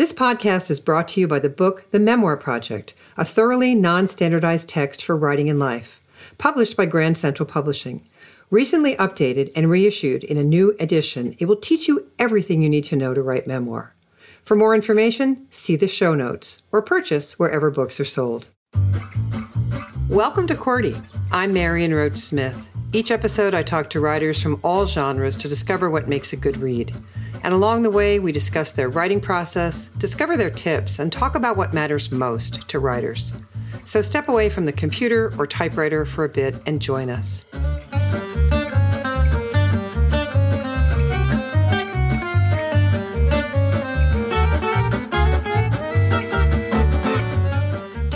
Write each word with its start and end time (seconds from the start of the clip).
This 0.00 0.14
podcast 0.14 0.70
is 0.70 0.80
brought 0.80 1.08
to 1.08 1.20
you 1.20 1.28
by 1.28 1.40
the 1.40 1.50
book 1.50 1.84
The 1.90 2.00
Memoir 2.00 2.38
Project, 2.38 2.94
a 3.18 3.24
thoroughly 3.26 3.74
non 3.74 4.08
standardized 4.08 4.66
text 4.66 5.04
for 5.04 5.14
writing 5.14 5.48
in 5.48 5.58
life, 5.58 6.00
published 6.38 6.74
by 6.74 6.86
Grand 6.86 7.18
Central 7.18 7.46
Publishing. 7.46 8.08
Recently 8.50 8.96
updated 8.96 9.52
and 9.54 9.68
reissued 9.68 10.24
in 10.24 10.38
a 10.38 10.42
new 10.42 10.74
edition, 10.80 11.36
it 11.38 11.44
will 11.44 11.56
teach 11.56 11.86
you 11.86 12.06
everything 12.18 12.62
you 12.62 12.70
need 12.70 12.84
to 12.84 12.96
know 12.96 13.12
to 13.12 13.20
write 13.20 13.46
memoir. 13.46 13.94
For 14.42 14.56
more 14.56 14.74
information, 14.74 15.46
see 15.50 15.76
the 15.76 15.86
show 15.86 16.14
notes 16.14 16.62
or 16.72 16.80
purchase 16.80 17.38
wherever 17.38 17.70
books 17.70 18.00
are 18.00 18.06
sold. 18.06 18.48
Welcome 20.08 20.46
to 20.46 20.54
QWERTY. 20.54 20.98
I'm 21.30 21.52
Marion 21.52 21.92
Roach 21.92 22.16
Smith. 22.16 22.70
Each 22.94 23.10
episode, 23.10 23.52
I 23.52 23.62
talk 23.62 23.90
to 23.90 24.00
writers 24.00 24.42
from 24.42 24.60
all 24.64 24.86
genres 24.86 25.36
to 25.36 25.46
discover 25.46 25.90
what 25.90 26.08
makes 26.08 26.32
a 26.32 26.36
good 26.36 26.56
read. 26.56 26.94
And 27.42 27.54
along 27.54 27.82
the 27.82 27.90
way, 27.90 28.18
we 28.18 28.32
discuss 28.32 28.72
their 28.72 28.88
writing 28.88 29.20
process, 29.20 29.88
discover 29.98 30.36
their 30.36 30.50
tips, 30.50 30.98
and 30.98 31.10
talk 31.10 31.34
about 31.34 31.56
what 31.56 31.72
matters 31.72 32.12
most 32.12 32.68
to 32.68 32.78
writers. 32.78 33.32
So 33.84 34.02
step 34.02 34.28
away 34.28 34.48
from 34.48 34.66
the 34.66 34.72
computer 34.72 35.32
or 35.38 35.46
typewriter 35.46 36.04
for 36.04 36.24
a 36.24 36.28
bit 36.28 36.60
and 36.66 36.80
join 36.80 37.08
us. 37.10 37.44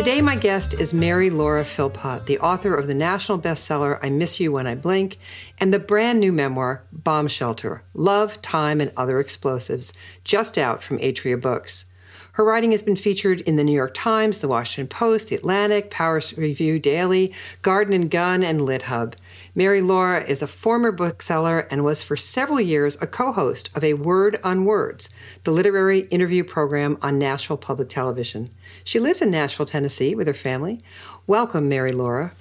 Today, 0.04 0.20
my 0.20 0.36
guest 0.36 0.74
is 0.74 0.92
Mary 0.92 1.30
Laura 1.30 1.64
Philpott, 1.64 2.26
the 2.26 2.38
author 2.40 2.74
of 2.74 2.88
the 2.88 2.94
national 2.94 3.38
bestseller 3.38 3.98
I 4.02 4.10
Miss 4.10 4.38
You 4.38 4.52
When 4.52 4.66
I 4.66 4.74
Blink 4.74 5.16
and 5.58 5.72
the 5.72 5.78
brand 5.78 6.20
new 6.20 6.30
memoir 6.30 6.82
Bomb 6.92 7.26
Shelter 7.26 7.84
Love, 7.94 8.42
Time, 8.42 8.82
and 8.82 8.92
Other 8.98 9.18
Explosives, 9.18 9.94
just 10.22 10.58
out 10.58 10.82
from 10.82 10.98
Atria 10.98 11.40
Books. 11.40 11.86
Her 12.32 12.44
writing 12.44 12.72
has 12.72 12.82
been 12.82 12.96
featured 12.96 13.40
in 13.42 13.56
the 13.56 13.64
New 13.64 13.72
York 13.72 13.94
Times, 13.94 14.40
the 14.40 14.48
Washington 14.48 14.88
Post, 14.88 15.28
the 15.28 15.36
Atlantic, 15.36 15.88
Paris 15.88 16.36
Review 16.36 16.78
Daily, 16.78 17.32
Garden 17.62 17.94
and 17.94 18.10
Gun, 18.10 18.42
and 18.42 18.60
LitHub. 18.60 19.14
Mary 19.54 19.80
Laura 19.80 20.22
is 20.22 20.42
a 20.42 20.46
former 20.48 20.90
bookseller 20.92 21.60
and 21.70 21.84
was 21.84 22.02
for 22.02 22.16
several 22.16 22.60
years 22.60 23.00
a 23.00 23.06
co 23.06 23.32
host 23.32 23.70
of 23.74 23.84
A 23.84 23.94
Word 23.94 24.38
on 24.42 24.64
Words, 24.64 25.08
the 25.44 25.52
literary 25.52 26.00
interview 26.10 26.44
program 26.44 26.98
on 27.00 27.18
Nashville 27.18 27.56
Public 27.56 27.88
Television. 27.88 28.50
She 28.84 29.00
lives 29.00 29.22
in 29.22 29.30
Nashville, 29.30 29.66
Tennessee 29.66 30.14
with 30.14 30.26
her 30.26 30.34
family. 30.34 30.80
Welcome, 31.26 31.68
Mary 31.68 31.92
Laura. 31.92 32.32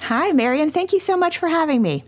Hi, 0.00 0.32
Marion. 0.32 0.70
Thank 0.70 0.94
you 0.94 0.98
so 0.98 1.16
much 1.16 1.36
for 1.36 1.48
having 1.48 1.82
me. 1.82 2.04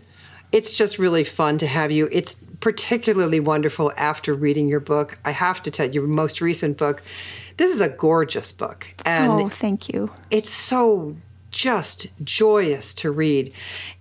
It's 0.51 0.73
just 0.73 0.97
really 0.97 1.23
fun 1.23 1.59
to 1.59 1.67
have 1.67 1.91
you. 1.91 2.09
It's 2.11 2.35
particularly 2.59 3.39
wonderful 3.39 3.91
after 3.95 4.33
reading 4.33 4.67
your 4.67 4.79
book. 4.79 5.19
I 5.23 5.31
have 5.31 5.61
to 5.63 5.71
tell 5.71 5.85
you, 5.85 6.01
your 6.01 6.07
most 6.07 6.41
recent 6.41 6.77
book. 6.77 7.03
This 7.57 7.71
is 7.71 7.81
a 7.81 7.89
gorgeous 7.89 8.51
book. 8.51 8.87
And 9.05 9.31
oh, 9.31 9.49
thank 9.49 9.89
you. 9.89 10.11
It's 10.31 10.49
so 10.49 11.15
just 11.51 12.07
joyous 12.23 12.95
to 12.95 13.11
read 13.11 13.53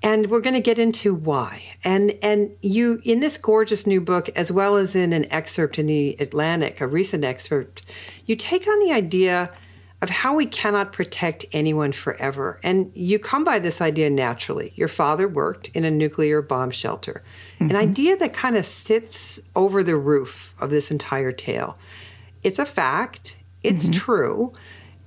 and 0.02 0.30
we're 0.30 0.40
going 0.40 0.54
to 0.54 0.60
get 0.60 0.78
into 0.78 1.14
why 1.14 1.62
and 1.84 2.16
and 2.22 2.50
you 2.62 2.98
in 3.04 3.20
this 3.20 3.36
gorgeous 3.36 3.86
new 3.86 4.00
book 4.00 4.30
as 4.30 4.50
well 4.50 4.74
as 4.74 4.96
in 4.96 5.12
an 5.12 5.30
excerpt 5.30 5.78
in 5.78 5.84
the 5.84 6.16
atlantic 6.18 6.80
a 6.80 6.86
recent 6.86 7.22
excerpt 7.22 7.82
you 8.24 8.34
take 8.34 8.66
on 8.66 8.80
the 8.80 8.90
idea 8.90 9.50
of 10.02 10.10
how 10.10 10.34
we 10.34 10.44
cannot 10.44 10.92
protect 10.92 11.46
anyone 11.52 11.92
forever 11.92 12.60
and 12.62 12.92
you 12.94 13.18
come 13.18 13.44
by 13.44 13.58
this 13.58 13.80
idea 13.80 14.10
naturally 14.10 14.72
your 14.76 14.88
father 14.88 15.26
worked 15.26 15.68
in 15.68 15.84
a 15.84 15.90
nuclear 15.90 16.42
bomb 16.42 16.70
shelter 16.70 17.22
mm-hmm. 17.54 17.70
an 17.70 17.76
idea 17.76 18.16
that 18.16 18.34
kind 18.34 18.56
of 18.56 18.66
sits 18.66 19.40
over 19.56 19.82
the 19.82 19.96
roof 19.96 20.54
of 20.60 20.70
this 20.70 20.90
entire 20.90 21.32
tale 21.32 21.78
it's 22.42 22.58
a 22.58 22.66
fact 22.66 23.38
it's 23.62 23.84
mm-hmm. 23.84 24.00
true 24.00 24.52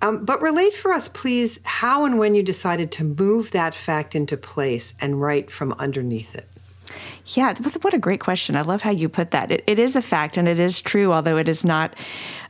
um, 0.01 0.25
but 0.25 0.41
relate 0.41 0.73
for 0.73 0.91
us, 0.91 1.07
please, 1.07 1.59
how 1.63 2.05
and 2.05 2.19
when 2.19 2.35
you 2.35 2.43
decided 2.43 2.91
to 2.93 3.03
move 3.03 3.51
that 3.51 3.73
fact 3.73 4.13
into 4.13 4.37
place 4.37 4.93
and 4.99 5.21
write 5.21 5.49
from 5.49 5.73
underneath 5.79 6.35
it. 6.35 6.47
Yeah, 7.27 7.55
what 7.81 7.93
a 7.93 7.99
great 7.99 8.19
question. 8.19 8.55
I 8.55 8.61
love 8.61 8.81
how 8.81 8.91
you 8.91 9.09
put 9.09 9.31
that. 9.31 9.51
It, 9.51 9.63
it 9.65 9.79
is 9.79 9.95
a 9.95 10.01
fact 10.01 10.37
and 10.37 10.47
it 10.47 10.59
is 10.59 10.79
true, 10.79 11.11
although 11.11 11.37
it 11.37 11.49
is 11.49 11.65
not 11.65 11.95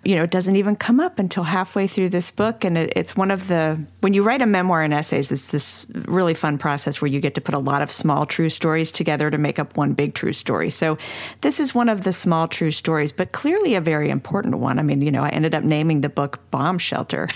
you 0.06 0.16
know, 0.16 0.24
it 0.24 0.30
doesn't 0.30 0.56
even 0.56 0.76
come 0.76 1.00
up 1.00 1.18
until 1.18 1.44
halfway 1.44 1.88
through 1.88 2.10
this 2.10 2.30
book. 2.30 2.64
And 2.64 2.78
it, 2.78 2.94
it's 2.96 3.18
one 3.18 3.32
of 3.32 3.48
the, 3.48 3.84
when 4.02 4.14
you 4.14 4.22
write 4.22 4.44
a 4.44 4.46
memoir 4.46 4.84
and 4.84 4.94
essays, 4.94 5.32
it's 5.32 5.48
this 5.48 5.88
really 6.06 6.36
fun 6.36 6.60
process 6.60 7.02
where 7.02 7.10
you 7.10 7.20
get 7.20 7.34
to 7.36 7.42
put 7.42 7.56
a 7.56 7.60
lot 7.60 7.82
of 7.82 7.92
small 7.92 8.28
true 8.28 8.50
stories 8.50 8.92
together 8.92 9.32
to 9.32 9.40
make 9.40 9.58
up 9.58 9.76
one 9.76 9.94
big 9.94 10.14
true 10.14 10.32
story. 10.32 10.70
So 10.70 11.00
this 11.42 11.60
is 11.60 11.74
one 11.74 11.90
of 11.90 12.04
the 12.04 12.14
small 12.14 12.48
true 12.48 12.70
stories, 12.70 13.12
but 13.12 13.32
clearly 13.32 13.74
a 13.74 13.82
very 13.82 14.12
important 14.12 14.60
one. 14.60 14.78
I 14.78 14.84
mean, 14.84 15.02
you 15.02 15.12
know, 15.12 15.24
I 15.24 15.30
ended 15.30 15.56
up 15.56 15.64
naming 15.64 16.02
the 16.02 16.10
book 16.10 16.40
Bomb 16.52 16.78
Shelter. 16.78 17.28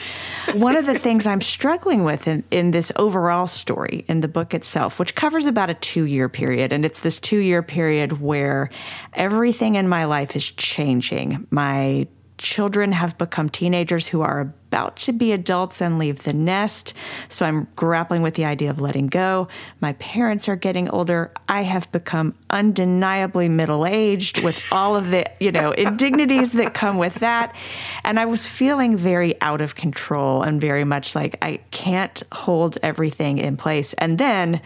one 0.53 0.77
of 0.77 0.85
the 0.85 0.97
things 0.99 1.25
I'm 1.25 1.41
struggling 1.41 2.03
with 2.03 2.27
in, 2.27 2.43
in 2.51 2.69
this 2.69 2.91
overall 2.97 3.47
story 3.47 4.05
in 4.07 4.19
the 4.19 4.27
book 4.27 4.53
itself, 4.53 4.99
which 4.99 5.15
covers 5.15 5.47
about 5.47 5.71
a 5.71 5.73
two 5.73 6.03
year 6.03 6.29
period, 6.29 6.71
and 6.71 6.85
it's 6.85 6.99
this 6.99 7.19
two 7.19 7.39
year 7.39 7.63
period 7.63 8.21
where 8.21 8.69
everything 9.13 9.73
in 9.73 9.87
my 9.87 10.05
life 10.05 10.35
is 10.35 10.51
changing. 10.51 11.47
My 11.49 12.07
children 12.39 12.93
have 12.93 13.17
become 13.17 13.49
teenagers 13.49 14.07
who 14.07 14.21
are 14.21 14.39
about 14.69 14.95
to 14.95 15.11
be 15.11 15.31
adults 15.33 15.81
and 15.81 15.99
leave 15.99 16.23
the 16.23 16.33
nest. 16.33 16.93
So 17.27 17.45
I'm 17.45 17.67
grappling 17.75 18.21
with 18.21 18.35
the 18.35 18.45
idea 18.45 18.69
of 18.69 18.79
letting 18.79 19.07
go. 19.07 19.47
My 19.81 19.93
parents 19.93 20.47
are 20.47 20.55
getting 20.55 20.89
older. 20.89 21.33
I 21.49 21.63
have 21.63 21.91
become 21.91 22.35
undeniably 22.49 23.49
middle 23.49 23.85
aged 23.85 24.41
with 24.41 24.63
all 24.71 24.95
of 24.95 25.11
the, 25.11 25.29
you 25.39 25.51
know, 25.51 25.71
indignities 25.71 26.53
that 26.53 26.73
come 26.73 26.97
with 26.97 27.15
that. 27.15 27.55
And 28.03 28.19
I 28.19 28.25
was 28.25 28.47
feeling 28.47 28.95
very 28.95 29.39
out 29.41 29.59
of 29.59 29.75
control 29.75 30.41
and 30.41 30.61
very 30.61 30.85
much 30.85 31.15
like 31.15 31.35
I 31.41 31.57
can't 31.71 32.23
hold 32.31 32.77
everything 32.81 33.37
in 33.37 33.57
place. 33.57 33.93
And 33.93 34.17
then 34.17 34.61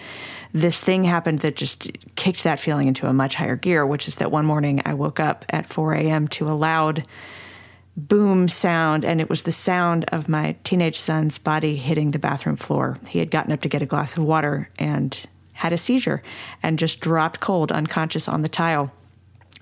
this 0.53 0.79
thing 0.79 1.05
happened 1.05 1.39
that 1.39 1.55
just 1.55 1.89
kicked 2.15 2.43
that 2.43 2.59
feeling 2.59 2.87
into 2.87 3.07
a 3.07 3.13
much 3.13 3.35
higher 3.35 3.55
gear, 3.55 3.85
which 3.87 4.07
is 4.07 4.17
that 4.17 4.31
one 4.31 4.45
morning 4.45 4.81
I 4.85 4.93
woke 4.93 5.19
up 5.19 5.43
at 5.49 5.67
4 5.67 5.95
a.m. 5.95 6.27
to 6.29 6.47
a 6.47 6.53
loud 6.53 7.05
boom 7.95 8.47
sound, 8.47 9.05
and 9.05 9.21
it 9.21 9.29
was 9.29 9.43
the 9.43 9.51
sound 9.51 10.05
of 10.05 10.27
my 10.27 10.55
teenage 10.63 10.99
son's 10.99 11.37
body 11.37 11.75
hitting 11.75 12.11
the 12.11 12.19
bathroom 12.19 12.55
floor. 12.55 12.97
He 13.07 13.19
had 13.19 13.31
gotten 13.31 13.51
up 13.51 13.61
to 13.61 13.69
get 13.69 13.81
a 13.81 13.87
glass 13.87 14.17
of 14.17 14.23
water 14.23 14.69
and 14.79 15.17
had 15.53 15.73
a 15.73 15.77
seizure 15.77 16.23
and 16.61 16.79
just 16.79 16.99
dropped 16.99 17.39
cold, 17.39 17.71
unconscious 17.71 18.27
on 18.27 18.41
the 18.41 18.49
tile. 18.49 18.91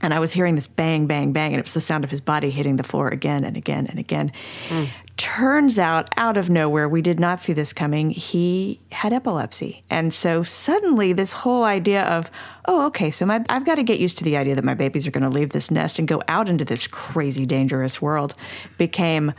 And 0.01 0.13
I 0.13 0.19
was 0.19 0.31
hearing 0.31 0.55
this 0.55 0.67
bang, 0.67 1.07
bang, 1.07 1.31
bang, 1.31 1.53
and 1.53 1.59
it 1.59 1.65
was 1.65 1.73
the 1.73 1.81
sound 1.81 2.03
of 2.03 2.09
his 2.09 2.21
body 2.21 2.49
hitting 2.49 2.75
the 2.75 2.83
floor 2.83 3.09
again 3.09 3.43
and 3.43 3.55
again 3.55 3.87
and 3.87 3.99
again. 3.99 4.31
Mm. 4.69 4.89
Turns 5.17 5.77
out, 5.77 6.09
out 6.17 6.37
of 6.37 6.49
nowhere, 6.49 6.89
we 6.89 7.01
did 7.01 7.19
not 7.19 7.39
see 7.39 7.53
this 7.53 7.73
coming. 7.73 8.09
He 8.09 8.79
had 8.91 9.13
epilepsy. 9.13 9.83
And 9.89 10.13
so 10.13 10.41
suddenly, 10.41 11.13
this 11.13 11.31
whole 11.31 11.63
idea 11.63 12.03
of, 12.03 12.31
oh, 12.65 12.87
okay, 12.87 13.11
so 13.11 13.25
my, 13.25 13.45
I've 13.47 13.65
got 13.65 13.75
to 13.75 13.83
get 13.83 13.99
used 13.99 14.17
to 14.17 14.23
the 14.23 14.37
idea 14.37 14.55
that 14.55 14.63
my 14.63 14.73
babies 14.73 15.05
are 15.05 15.11
going 15.11 15.23
to 15.23 15.29
leave 15.29 15.49
this 15.49 15.69
nest 15.69 15.99
and 15.99 16.07
go 16.07 16.23
out 16.27 16.49
into 16.49 16.65
this 16.65 16.87
crazy, 16.87 17.45
dangerous 17.45 18.01
world 18.01 18.33
became, 18.79 19.33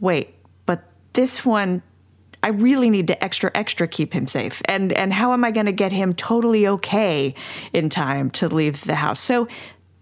wait, 0.00 0.34
but 0.64 0.84
this 1.12 1.44
one 1.44 1.82
I 2.44 2.48
really 2.48 2.90
need 2.90 3.06
to 3.06 3.24
extra 3.24 3.50
extra 3.54 3.88
keep 3.88 4.12
him 4.12 4.26
safe. 4.26 4.60
And 4.66 4.92
and 4.92 5.14
how 5.14 5.32
am 5.32 5.44
I 5.44 5.50
going 5.50 5.64
to 5.64 5.72
get 5.72 5.92
him 5.92 6.12
totally 6.12 6.68
okay 6.68 7.34
in 7.72 7.88
time 7.88 8.30
to 8.32 8.48
leave 8.48 8.84
the 8.84 8.96
house? 8.96 9.18
So 9.18 9.48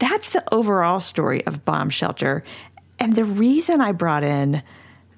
that's 0.02 0.30
the 0.30 0.42
overall 0.52 0.98
story 0.98 1.46
of 1.46 1.64
Bomb 1.64 1.88
Shelter. 1.88 2.42
And 2.98 3.14
the 3.14 3.24
reason 3.24 3.80
I 3.80 3.92
brought 3.92 4.24
in 4.24 4.64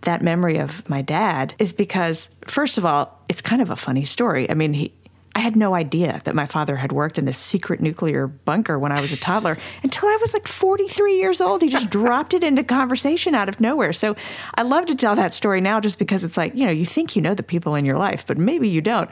that 0.02 0.20
memory 0.20 0.58
of 0.58 0.86
my 0.90 1.00
dad 1.00 1.54
is 1.58 1.72
because, 1.72 2.28
first 2.46 2.76
of 2.76 2.84
all, 2.84 3.18
it's 3.30 3.40
kind 3.40 3.62
of 3.62 3.70
a 3.70 3.76
funny 3.76 4.04
story. 4.04 4.50
I 4.50 4.54
mean, 4.54 4.74
he, 4.74 4.92
I 5.36 5.40
had 5.40 5.56
no 5.56 5.74
idea 5.74 6.20
that 6.24 6.34
my 6.34 6.46
father 6.46 6.76
had 6.76 6.92
worked 6.92 7.18
in 7.18 7.24
this 7.24 7.38
secret 7.38 7.80
nuclear 7.80 8.28
bunker 8.28 8.78
when 8.78 8.92
I 8.92 9.00
was 9.00 9.12
a 9.12 9.16
toddler 9.16 9.58
until 9.82 10.08
I 10.08 10.16
was 10.20 10.32
like 10.32 10.46
43 10.46 11.18
years 11.18 11.40
old. 11.40 11.60
He 11.60 11.68
just 11.68 11.90
dropped 11.90 12.34
it 12.34 12.44
into 12.44 12.62
conversation 12.62 13.34
out 13.34 13.48
of 13.48 13.60
nowhere. 13.60 13.92
So 13.92 14.14
I 14.54 14.62
love 14.62 14.86
to 14.86 14.94
tell 14.94 15.16
that 15.16 15.34
story 15.34 15.60
now 15.60 15.80
just 15.80 15.98
because 15.98 16.22
it's 16.22 16.36
like, 16.36 16.54
you 16.54 16.66
know, 16.66 16.72
you 16.72 16.86
think 16.86 17.16
you 17.16 17.22
know 17.22 17.34
the 17.34 17.42
people 17.42 17.74
in 17.74 17.84
your 17.84 17.98
life, 17.98 18.24
but 18.26 18.38
maybe 18.38 18.68
you 18.68 18.80
don't. 18.80 19.10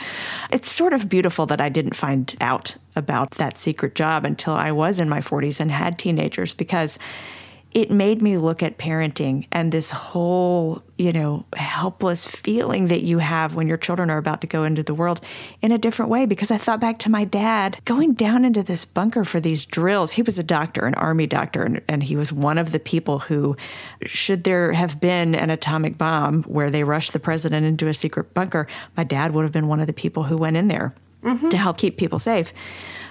It's 0.51 0.71
sort 0.71 0.93
of 0.93 1.09
beautiful 1.09 1.47
that 1.47 1.61
I 1.61 1.69
didn't 1.69 1.97
find 1.97 2.35
out 2.41 2.77
about 2.95 3.33
that 3.33 3.57
secret 3.57 3.95
job 3.95 4.25
until 4.25 4.55
I 4.55 4.71
was 4.71 5.01
in 5.01 5.09
my 5.09 5.21
40s 5.21 5.61
and 5.61 5.73
had 5.73 5.99
teenagers 5.99 6.55
because 6.55 6.99
it 7.75 7.91
made 7.91 8.21
me 8.21 8.37
look 8.37 8.63
at 8.63 8.77
parenting 8.77 9.47
and 9.51 9.73
this 9.73 9.91
whole, 9.91 10.83
you 10.99 11.13
know, 11.13 11.45
helpless 11.57 12.27
feeling 12.27 12.89
that 12.89 13.03
you 13.03 13.19
have 13.19 13.55
when 13.55 13.67
your 13.67 13.79
children 13.79 14.11
are 14.11 14.19
about 14.19 14.43
to 14.43 14.47
go 14.47 14.65
into 14.65 14.83
the 14.83 14.93
world 14.93 15.21
in 15.63 15.73
a 15.73 15.79
different 15.79 16.11
way. 16.11 16.27
Because 16.27 16.51
I 16.51 16.59
thought 16.59 16.81
back 16.81 16.99
to 17.01 17.11
my 17.11 17.25
dad 17.25 17.79
going 17.85 18.13
down 18.13 18.45
into 18.45 18.63
this 18.63 18.85
bunker 18.85 19.25
for 19.25 19.41
these 19.41 19.65
drills. 19.65 20.13
He 20.13 20.23
was 20.23 20.39
a 20.39 20.43
doctor, 20.43 20.85
an 20.85 20.95
army 20.95 21.27
doctor, 21.27 21.63
and, 21.63 21.81
and 21.89 22.03
he 22.03 22.15
was 22.15 22.33
one 22.33 22.59
of 22.59 22.73
the 22.73 22.81
people 22.81 23.21
who, 23.21 23.57
should 24.05 24.45
there 24.45 24.73
have 24.73 25.01
been 25.01 25.35
an 25.35 25.49
atomic 25.49 25.97
bomb 25.97 26.43
where 26.45 26.71
they 26.71 26.85
rushed 26.85 27.15
the 27.15 27.21
president 27.21 27.65
into 27.65 27.89
a 27.89 27.95
secret 27.95 28.35
bunker, 28.35 28.67
my 28.97 29.05
dad 29.05 29.33
would 29.33 29.45
have 29.45 29.53
been 29.53 29.69
one 29.69 29.81
of 29.81 29.87
the 29.87 29.93
people 29.93 30.25
who 30.25 30.37
went 30.37 30.59
in 30.59 30.69
there 30.69 30.95
mm-hmm. 31.23 31.49
to 31.49 31.57
help 31.57 31.79
keep 31.79 31.97
people 31.97 32.19
safe. 32.19 32.53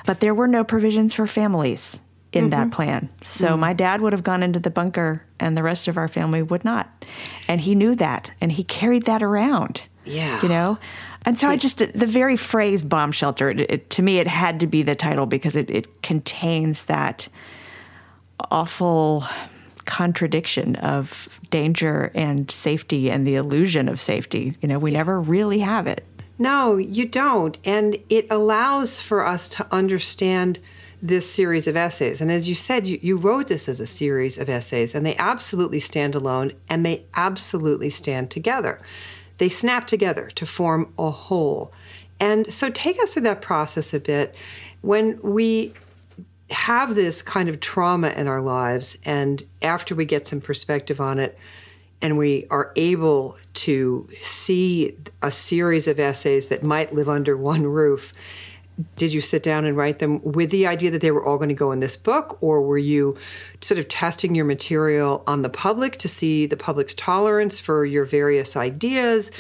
But 0.05 0.19
there 0.19 0.35
were 0.35 0.47
no 0.47 0.63
provisions 0.63 1.15
for 1.15 1.25
families 1.25 1.99
in 2.33 2.49
mm-hmm. 2.49 2.49
that 2.51 2.71
plan. 2.71 3.09
So 3.21 3.49
mm-hmm. 3.49 3.59
my 3.59 3.73
dad 3.73 4.01
would 4.01 4.13
have 4.13 4.23
gone 4.23 4.43
into 4.43 4.59
the 4.59 4.69
bunker 4.69 5.23
and 5.39 5.57
the 5.57 5.63
rest 5.63 5.87
of 5.87 5.97
our 5.97 6.07
family 6.07 6.41
would 6.41 6.63
not. 6.63 7.05
And 7.47 7.61
he 7.61 7.75
knew 7.75 7.95
that 7.95 8.31
and 8.39 8.51
he 8.51 8.63
carried 8.63 9.05
that 9.05 9.21
around. 9.21 9.83
Yeah. 10.05 10.41
You 10.41 10.49
know? 10.49 10.77
And 11.25 11.37
so 11.37 11.47
I 11.47 11.57
just, 11.57 11.77
the 11.77 12.07
very 12.07 12.35
phrase 12.35 12.81
bomb 12.81 13.11
shelter, 13.11 13.51
it, 13.51 13.61
it, 13.61 13.89
to 13.91 14.01
me, 14.01 14.17
it 14.17 14.27
had 14.27 14.59
to 14.61 14.67
be 14.67 14.81
the 14.81 14.95
title 14.95 15.27
because 15.27 15.55
it, 15.55 15.69
it 15.69 16.01
contains 16.01 16.85
that 16.85 17.27
awful 18.49 19.23
contradiction 19.85 20.75
of 20.77 21.39
danger 21.49 22.11
and 22.15 22.49
safety 22.49 23.11
and 23.11 23.27
the 23.27 23.35
illusion 23.35 23.87
of 23.87 23.99
safety. 23.99 24.55
You 24.61 24.67
know, 24.67 24.79
we 24.79 24.91
yeah. 24.91 24.99
never 24.99 25.21
really 25.21 25.59
have 25.59 25.85
it. 25.85 26.05
No, 26.39 26.77
you 26.77 27.07
don't. 27.07 27.57
And 27.63 27.97
it 28.09 28.25
allows 28.31 28.99
for 28.99 29.25
us 29.25 29.47
to 29.49 29.67
understand 29.71 30.59
this 31.01 31.29
series 31.29 31.65
of 31.67 31.75
essays. 31.75 32.21
And 32.21 32.31
as 32.31 32.47
you 32.47 32.55
said, 32.55 32.85
you, 32.85 32.99
you 33.01 33.17
wrote 33.17 33.47
this 33.47 33.67
as 33.67 33.79
a 33.79 33.87
series 33.87 34.37
of 34.37 34.49
essays, 34.49 34.93
and 34.93 35.05
they 35.05 35.15
absolutely 35.17 35.79
stand 35.79 36.13
alone 36.13 36.51
and 36.69 36.85
they 36.85 37.05
absolutely 37.15 37.89
stand 37.89 38.29
together. 38.29 38.79
They 39.37 39.49
snap 39.49 39.87
together 39.87 40.29
to 40.35 40.45
form 40.45 40.93
a 40.99 41.09
whole. 41.09 41.73
And 42.19 42.53
so 42.53 42.69
take 42.69 43.01
us 43.01 43.13
through 43.13 43.23
that 43.23 43.41
process 43.41 43.93
a 43.93 43.99
bit. 43.99 44.35
When 44.81 45.19
we 45.23 45.73
have 46.51 46.93
this 46.93 47.21
kind 47.21 47.49
of 47.49 47.59
trauma 47.59 48.09
in 48.09 48.27
our 48.27 48.41
lives, 48.41 48.97
and 49.03 49.41
after 49.63 49.95
we 49.95 50.05
get 50.05 50.27
some 50.27 50.41
perspective 50.41 51.01
on 51.01 51.17
it, 51.17 51.37
and 52.01 52.17
we 52.17 52.45
are 52.49 52.71
able 52.75 53.37
to 53.53 54.07
see 54.19 54.95
a 55.21 55.31
series 55.31 55.87
of 55.87 55.99
essays 55.99 56.49
that 56.49 56.63
might 56.63 56.93
live 56.93 57.09
under 57.09 57.37
one 57.37 57.63
roof, 57.63 58.13
did 58.95 59.13
you 59.13 59.21
sit 59.21 59.43
down 59.43 59.65
and 59.65 59.75
write 59.75 59.99
them 59.99 60.21
with 60.23 60.49
the 60.51 60.67
idea 60.67 60.91
that 60.91 61.01
they 61.01 61.11
were 61.11 61.25
all 61.25 61.37
going 61.37 61.49
to 61.49 61.55
go 61.55 61.71
in 61.71 61.79
this 61.79 61.97
book 61.97 62.37
or 62.41 62.61
were 62.61 62.77
you 62.77 63.17
sort 63.61 63.79
of 63.79 63.87
testing 63.87 64.35
your 64.35 64.45
material 64.45 65.23
on 65.27 65.41
the 65.41 65.49
public 65.49 65.97
to 65.97 66.07
see 66.07 66.45
the 66.45 66.57
public's 66.57 66.93
tolerance 66.93 67.59
for 67.59 67.85
your 67.85 68.05
various 68.05 68.55
ideas? 68.55 69.31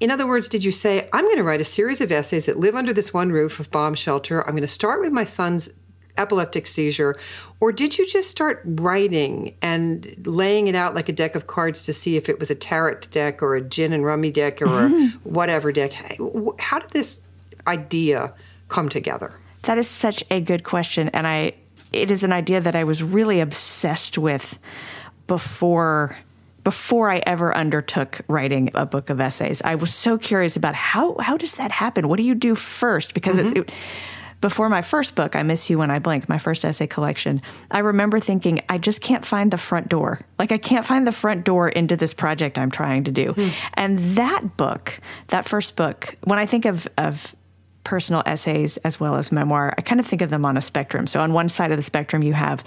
In 0.00 0.10
other 0.10 0.26
words 0.26 0.48
did 0.48 0.64
you 0.64 0.72
say 0.72 1.08
i'm 1.12 1.24
going 1.24 1.36
to 1.36 1.42
write 1.42 1.60
a 1.60 1.64
series 1.64 2.00
of 2.00 2.12
essays 2.12 2.46
that 2.46 2.58
live 2.58 2.74
under 2.74 2.92
this 2.92 3.14
one 3.14 3.30
roof 3.32 3.60
of 3.60 3.70
bomb 3.70 3.94
shelter. 3.94 4.42
I'm 4.42 4.52
going 4.52 4.62
to 4.62 4.68
start 4.68 5.00
with 5.00 5.12
my 5.12 5.24
son's 5.24 5.70
epileptic 6.16 6.66
seizure 6.66 7.16
or 7.60 7.72
did 7.72 7.98
you 7.98 8.06
just 8.06 8.30
start 8.30 8.62
writing 8.64 9.56
and 9.62 10.14
laying 10.26 10.68
it 10.68 10.74
out 10.74 10.94
like 10.94 11.08
a 11.08 11.12
deck 11.12 11.34
of 11.34 11.46
cards 11.46 11.82
to 11.82 11.92
see 11.92 12.16
if 12.16 12.28
it 12.28 12.38
was 12.38 12.50
a 12.50 12.54
tarot 12.54 13.00
deck 13.10 13.42
or 13.42 13.56
a 13.56 13.60
gin 13.60 13.92
and 13.92 14.04
rummy 14.04 14.30
deck 14.30 14.62
or 14.62 14.88
whatever 15.24 15.72
deck? 15.72 15.92
How 16.58 16.78
did 16.78 16.90
this 16.90 17.20
idea 17.66 18.34
come 18.74 18.88
together? 18.88 19.32
That 19.62 19.78
is 19.78 19.88
such 19.88 20.24
a 20.30 20.40
good 20.40 20.64
question. 20.64 21.08
And 21.10 21.26
I, 21.26 21.52
it 21.92 22.10
is 22.10 22.24
an 22.24 22.32
idea 22.32 22.60
that 22.60 22.74
I 22.74 22.84
was 22.84 23.02
really 23.02 23.40
obsessed 23.40 24.18
with 24.18 24.58
before 25.26 26.16
before 26.64 27.10
I 27.10 27.18
ever 27.26 27.54
undertook 27.54 28.22
writing 28.26 28.70
a 28.74 28.86
book 28.86 29.10
of 29.10 29.20
essays. 29.20 29.60
I 29.62 29.74
was 29.74 29.92
so 29.94 30.16
curious 30.16 30.56
about 30.56 30.74
how 30.74 31.16
how 31.18 31.36
does 31.36 31.54
that 31.54 31.70
happen? 31.70 32.08
What 32.08 32.16
do 32.16 32.22
you 32.22 32.34
do 32.34 32.54
first? 32.54 33.12
Because 33.12 33.36
mm-hmm. 33.36 33.58
it's 33.58 33.70
it, 33.70 33.74
before 34.40 34.68
my 34.68 34.82
first 34.82 35.14
book, 35.14 35.36
I 35.36 35.42
Miss 35.42 35.70
You 35.70 35.78
When 35.78 35.90
I 35.90 35.98
Blink, 35.98 36.28
my 36.28 36.36
first 36.36 36.64
essay 36.66 36.86
collection, 36.86 37.40
I 37.70 37.78
remember 37.78 38.20
thinking, 38.20 38.60
I 38.68 38.76
just 38.76 39.00
can't 39.00 39.24
find 39.24 39.50
the 39.50 39.56
front 39.56 39.88
door. 39.88 40.20
Like, 40.38 40.52
I 40.52 40.58
can't 40.58 40.84
find 40.84 41.06
the 41.06 41.12
front 41.12 41.46
door 41.46 41.66
into 41.66 41.96
this 41.96 42.12
project 42.12 42.58
I'm 42.58 42.70
trying 42.70 43.04
to 43.04 43.10
do. 43.10 43.32
Hmm. 43.32 43.48
And 43.72 43.98
that 44.16 44.58
book, 44.58 45.00
that 45.28 45.46
first 45.46 45.76
book, 45.76 46.14
when 46.24 46.38
I 46.38 46.44
think 46.44 46.66
of, 46.66 46.86
of 46.98 47.34
personal 47.84 48.22
essays 48.26 48.76
as 48.78 48.98
well 48.98 49.16
as 49.16 49.30
memoir, 49.30 49.74
I 49.76 49.82
kind 49.82 50.00
of 50.00 50.06
think 50.06 50.22
of 50.22 50.30
them 50.30 50.44
on 50.44 50.56
a 50.56 50.62
spectrum. 50.62 51.06
So 51.06 51.20
on 51.20 51.32
one 51.32 51.48
side 51.48 51.70
of 51.70 51.76
the 51.76 51.82
spectrum, 51.82 52.22
you 52.22 52.32
have 52.32 52.64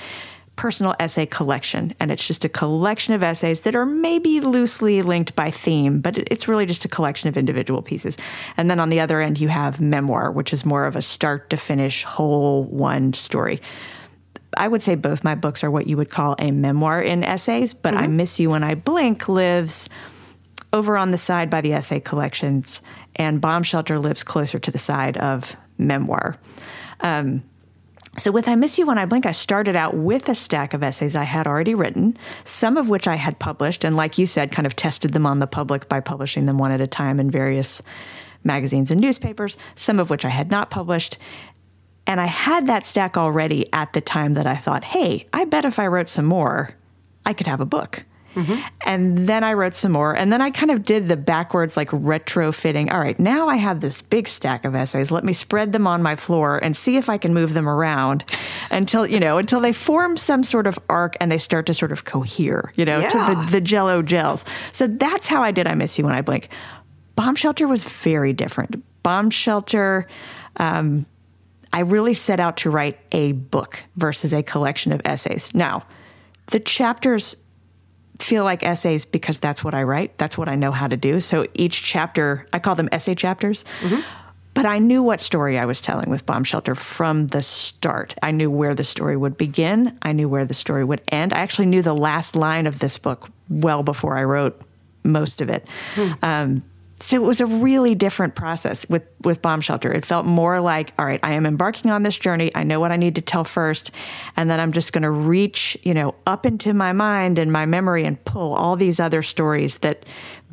personal 0.56 0.96
essay 1.00 1.26
collection, 1.26 1.94
and 2.00 2.12
it's 2.12 2.26
just 2.26 2.44
a 2.44 2.50
collection 2.50 3.14
of 3.14 3.22
essays 3.22 3.62
that 3.62 3.76
are 3.76 3.86
maybe 3.86 4.40
loosely 4.40 5.02
linked 5.02 5.36
by 5.36 5.52
theme, 5.52 6.02
but 6.02 6.18
it's 6.18 6.48
really 6.48 6.66
just 6.66 6.84
a 6.84 6.88
collection 6.88 7.30
of 7.30 7.38
individual 7.38 7.82
pieces. 7.82 8.18
And 8.58 8.70
then 8.70 8.80
on 8.80 8.90
the 8.90 9.00
other 9.00 9.22
end, 9.22 9.40
you 9.40 9.50
have 9.50 9.80
memoir, 9.80 10.32
which 10.32 10.52
is 10.52 10.66
more 10.66 10.86
of 10.86 10.96
a 10.96 11.02
start 11.02 11.52
to 11.52 11.58
finish, 11.58 12.04
whole 12.04 12.64
one 12.64 13.14
story. 13.14 13.62
I 14.58 14.68
would 14.68 14.82
say 14.82 14.96
both 14.96 15.24
my 15.24 15.36
books 15.36 15.64
are 15.64 15.70
what 15.70 15.86
you 15.86 15.96
would 15.96 16.10
call 16.10 16.36
a 16.40 16.50
memoir 16.50 17.02
in 17.02 17.24
essays, 17.24 17.76
but 17.76 17.94
mm-hmm. 17.94 18.04
I 18.04 18.08
Miss 18.08 18.40
You 18.40 18.50
When 18.50 18.64
I 18.64 18.74
Blink 18.74 19.30
lives 19.30 19.88
over 20.74 20.98
on 20.98 21.12
the 21.12 21.18
side 21.18 21.50
by 21.50 21.62
the 21.62 21.74
essay 21.74 22.00
collections, 22.00 22.82
and 23.16 23.42
Bomb 23.42 23.64
Shelter 23.64 23.98
lives 23.98 24.24
closer 24.24 24.60
to 24.60 24.72
the 24.72 24.80
side 24.80 25.18
of 25.18 25.56
memoir. 25.78 26.36
Um, 27.00 27.44
so, 28.18 28.32
with 28.32 28.48
I 28.48 28.56
Miss 28.56 28.80
You 28.80 28.88
When 28.88 28.98
I 28.98 29.06
Blink, 29.06 29.28
I 29.28 29.32
started 29.32 29.76
out 29.76 29.96
with 29.96 30.28
a 30.28 30.34
stack 30.34 30.74
of 30.74 30.82
essays 30.82 31.16
I 31.16 31.24
had 31.24 31.46
already 31.46 31.76
written, 31.76 32.18
some 32.44 32.76
of 32.76 32.90
which 32.90 33.08
I 33.08 33.16
had 33.16 33.38
published, 33.38 33.84
and 33.84 33.96
like 33.96 34.18
you 34.18 34.26
said, 34.26 34.52
kind 34.52 34.66
of 34.66 34.76
tested 34.76 35.14
them 35.14 35.28
on 35.28 35.38
the 35.38 35.46
public 35.46 35.88
by 35.88 36.00
publishing 36.00 36.48
them 36.48 36.58
one 36.58 36.72
at 36.72 36.82
a 36.82 36.88
time 36.88 37.20
in 37.20 37.30
various 37.30 37.82
magazines 38.44 38.90
and 38.90 39.00
newspapers, 39.00 39.56
some 39.76 40.00
of 40.00 40.10
which 40.10 40.26
I 40.26 40.30
had 40.30 40.50
not 40.50 40.72
published. 40.72 41.20
And 42.08 42.20
I 42.20 42.26
had 42.26 42.66
that 42.68 42.86
stack 42.86 43.18
already 43.18 43.72
at 43.72 43.94
the 43.94 44.02
time 44.02 44.34
that 44.34 44.48
I 44.48 44.56
thought, 44.56 44.86
hey, 44.86 45.28
I 45.32 45.46
bet 45.46 45.66
if 45.66 45.78
I 45.78 45.86
wrote 45.86 46.10
some 46.10 46.26
more, 46.26 46.72
I 47.26 47.34
could 47.34 47.48
have 47.48 47.62
a 47.62 47.66
book. 47.66 48.04
Mm-hmm. 48.38 48.62
And 48.86 49.28
then 49.28 49.44
I 49.44 49.54
wrote 49.54 49.74
some 49.74 49.94
more. 49.94 50.16
And 50.16 50.32
then 50.32 50.42
I 50.42 50.52
kind 50.52 50.70
of 50.70 50.84
did 50.84 51.08
the 51.08 51.18
backwards, 51.18 51.76
like 51.76 51.90
retrofitting. 51.90 52.92
All 52.92 53.00
right, 53.00 53.20
now 53.20 53.48
I 53.48 53.56
have 53.56 53.80
this 53.80 54.02
big 54.02 54.28
stack 54.28 54.64
of 54.64 54.76
essays. 54.76 55.10
Let 55.10 55.24
me 55.24 55.34
spread 55.34 55.74
them 55.74 55.88
on 55.88 56.04
my 56.04 56.16
floor 56.16 56.58
and 56.58 56.78
see 56.78 56.98
if 56.98 57.10
I 57.10 57.18
can 57.18 57.34
move 57.34 57.54
them 57.54 57.68
around 57.68 58.24
until, 58.72 59.08
you 59.08 59.20
know, 59.20 59.40
until 59.40 59.60
they 59.60 59.74
form 59.74 60.18
some 60.18 60.44
sort 60.44 60.68
of 60.68 60.78
arc 60.88 61.18
and 61.20 61.32
they 61.32 61.40
start 61.40 61.66
to 61.66 61.74
sort 61.74 61.92
of 61.92 62.06
cohere, 62.06 62.72
you 62.76 62.86
know, 62.86 63.00
yeah. 63.00 63.10
to 63.10 63.18
the, 63.18 63.52
the 63.54 63.62
jello 63.62 64.04
gels. 64.04 64.46
So 64.72 64.86
that's 64.86 65.26
how 65.26 65.42
I 65.42 65.52
did 65.52 65.66
I 65.66 65.74
Miss 65.74 65.98
You 65.98 66.06
When 66.06 66.14
I 66.14 66.22
Blink. 66.22 66.50
Bomb 67.16 67.36
Shelter 67.36 67.68
was 67.68 67.84
very 67.84 68.34
different. 68.34 68.84
Bomb 69.02 69.32
Shelter, 69.32 70.08
um, 70.58 71.08
I 71.74 71.80
really 71.80 72.14
set 72.14 72.40
out 72.40 72.58
to 72.58 72.70
write 72.70 73.00
a 73.12 73.32
book 73.32 73.84
versus 73.96 74.34
a 74.34 74.44
collection 74.44 74.92
of 74.92 75.02
essays. 75.04 75.54
Now, 75.56 75.86
the 76.48 76.60
chapters 76.60 77.36
feel 78.20 78.44
like 78.44 78.64
essays 78.64 79.06
because 79.06 79.40
that's 79.40 79.64
what 79.64 79.74
I 79.74 79.84
write. 79.84 80.18
That's 80.18 80.38
what 80.38 80.50
I 80.50 80.56
know 80.56 80.72
how 80.72 80.88
to 80.88 80.98
do. 80.98 81.22
So 81.22 81.48
each 81.54 81.84
chapter, 81.84 82.48
I 82.54 82.60
call 82.60 82.76
them 82.76 82.90
essay 82.92 83.16
chapters. 83.16 83.64
Mm-hmm. 83.82 84.02
But 84.54 84.66
I 84.66 84.80
knew 84.80 85.04
what 85.04 85.22
story 85.22 85.60
I 85.60 85.66
was 85.66 85.80
telling 85.80 86.10
with 86.10 86.26
Bomb 86.26 86.44
Shelter 86.44 86.74
from 86.74 87.28
the 87.28 87.44
start. 87.44 88.16
I 88.24 88.32
knew 88.32 88.50
where 88.50 88.74
the 88.74 88.84
story 88.84 89.16
would 89.16 89.38
begin. 89.38 89.96
I 90.02 90.14
knew 90.14 90.28
where 90.28 90.46
the 90.46 90.56
story 90.56 90.84
would 90.84 91.02
end. 91.10 91.32
I 91.32 91.38
actually 91.38 91.68
knew 91.68 91.84
the 91.84 91.94
last 91.94 92.36
line 92.36 92.66
of 92.66 92.80
this 92.80 92.98
book 92.98 93.30
well 93.50 93.84
before 93.84 94.18
I 94.18 94.24
wrote 94.24 94.60
most 95.04 95.42
of 95.42 95.50
it. 95.50 95.68
Hmm. 95.94 96.12
Um, 96.24 96.64
so 97.00 97.16
it 97.16 97.26
was 97.26 97.40
a 97.40 97.46
really 97.46 97.94
different 97.94 98.34
process 98.34 98.88
with 98.90 99.04
with 99.22 99.42
bomb 99.42 99.62
shelter. 99.62 99.92
It 99.92 100.06
felt 100.06 100.26
more 100.26 100.60
like 100.60 100.94
all 100.98 101.06
right 101.06 101.20
i 101.22 101.34
am 101.34 101.46
embarking 101.46 101.92
on 101.92 102.04
this 102.04 102.18
journey. 102.18 102.52
I 102.56 102.64
know 102.64 102.80
what 102.80 102.92
i 102.92 102.96
need 102.96 103.16
to 103.16 103.22
tell 103.22 103.44
first. 103.44 103.92
And 104.36 104.50
then 104.50 104.60
i'm 104.60 104.72
just 104.72 104.94
going 104.94 105.04
to 105.04 105.12
reach 105.12 105.78
you 105.84 105.94
know 105.94 106.16
up 106.26 106.46
into 106.46 106.74
my 106.74 106.94
mind 106.94 107.38
and 107.38 107.52
my 107.52 107.66
memory 107.66 108.06
and 108.06 108.24
pull 108.26 108.54
all 108.54 108.76
these 108.76 109.00
other 109.00 109.22
stories 109.22 109.78
that 109.80 110.06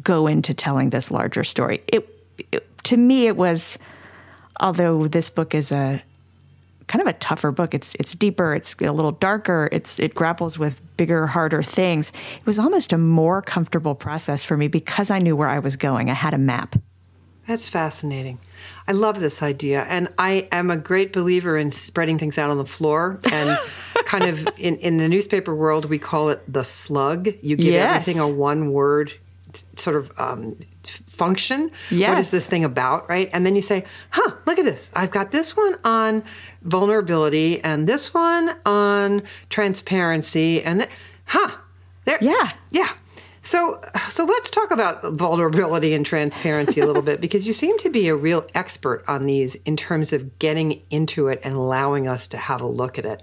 go 0.03 0.27
into 0.27 0.53
telling 0.53 0.91
this 0.91 1.11
larger 1.11 1.45
story. 1.45 1.83
It, 1.89 2.09
it 2.53 2.85
to 2.85 2.97
me 2.97 3.27
it 3.27 3.37
was 3.37 3.79
although 4.61 5.09
this 5.09 5.31
book 5.31 5.55
is 5.55 5.73
a 5.73 6.03
kind 6.87 7.03
of 7.03 7.09
a 7.09 7.13
tougher 7.15 7.51
book. 7.51 7.75
It's 7.75 7.95
it's 7.99 8.15
deeper. 8.15 8.55
It's 8.55 8.75
a 8.81 8.93
little 8.93 9.13
darker. 9.13 9.69
It's 9.73 9.99
it 9.99 10.15
grapples 10.15 10.59
with 10.59 10.81
bigger, 10.97 11.27
harder 11.27 11.63
things. 11.63 12.13
It 12.41 12.47
was 12.47 12.59
almost 12.59 12.93
a 12.93 12.99
more 12.99 13.43
comfortable 13.43 13.95
process 13.95 14.45
for 14.45 14.57
me 14.57 14.69
because 14.69 15.11
I 15.11 15.19
knew 15.19 15.37
where 15.37 15.49
I 15.49 15.59
was 15.59 15.77
going. 15.77 16.11
I 16.11 16.15
had 16.15 16.35
a 16.35 16.39
map. 16.39 16.77
That's 17.47 17.69
fascinating. 17.69 18.39
I 18.89 18.93
love 18.93 19.21
this 19.21 19.43
idea, 19.43 19.83
and 19.83 20.09
I 20.19 20.49
am 20.51 20.71
a 20.71 20.79
great 20.79 21.13
believer 21.13 21.59
in 21.59 21.71
spreading 21.71 22.19
things 22.19 22.39
out 22.39 22.49
on 22.49 22.57
the 22.57 22.65
floor. 22.65 23.21
And 23.31 23.59
kind 24.07 24.25
of 24.25 24.49
in 24.57 24.77
in 24.77 24.97
the 24.97 25.09
newspaper 25.09 25.55
world, 25.55 25.85
we 25.87 25.99
call 25.99 26.31
it 26.31 26.41
the 26.51 26.65
slug. 26.65 27.29
You 27.43 27.57
give 27.57 27.75
yes. 27.75 28.01
everything 28.01 28.21
a 28.21 28.29
one 28.29 28.73
word 28.73 29.13
sort 29.77 29.97
of 29.97 30.13
um, 30.19 30.57
function. 30.89 31.71
Yes. 31.91 32.09
What 32.09 32.19
is 32.19 32.31
this 32.31 32.47
thing 32.47 32.65
about, 32.65 33.09
right? 33.09 33.29
And 33.33 33.45
then 33.45 33.57
you 33.57 33.63
say, 33.63 33.85
huh, 34.11 34.37
look 34.47 34.59
at 34.59 34.65
this. 34.65 34.91
I've 34.95 35.11
got 35.11 35.31
this 35.33 35.57
one 35.57 35.77
on 35.85 36.25
vulnerability 36.63 37.63
and 37.63 37.87
this 37.87 38.15
one 38.15 38.57
on 38.65 39.23
transparency 39.51 40.63
and 40.63 40.81
th- 40.81 40.91
huh. 41.27 41.51
There. 42.05 42.19
Yeah. 42.21 42.53
Yeah. 42.71 42.89
So, 43.45 43.79
so 44.09 44.25
let's 44.25 44.49
talk 44.49 44.71
about 44.71 45.05
vulnerability 45.13 45.93
and 45.93 46.05
transparency 46.05 46.81
a 46.81 46.87
little 46.87 47.03
bit 47.03 47.21
because 47.21 47.47
you 47.47 47.53
seem 47.53 47.77
to 47.79 47.91
be 47.91 48.09
a 48.09 48.17
real 48.17 48.47
expert 48.55 49.05
on 49.07 49.27
these 49.27 49.55
in 49.57 49.77
terms 49.77 50.15
of 50.15 50.39
getting 50.39 50.83
into 50.89 51.29
it 51.29 51.41
and 51.45 51.55
allowing 51.55 52.09
us 52.09 52.27
to 52.29 52.39
have 52.39 52.63
a 52.63 52.67
look 52.67 52.99
at 52.99 53.05
it. 53.05 53.23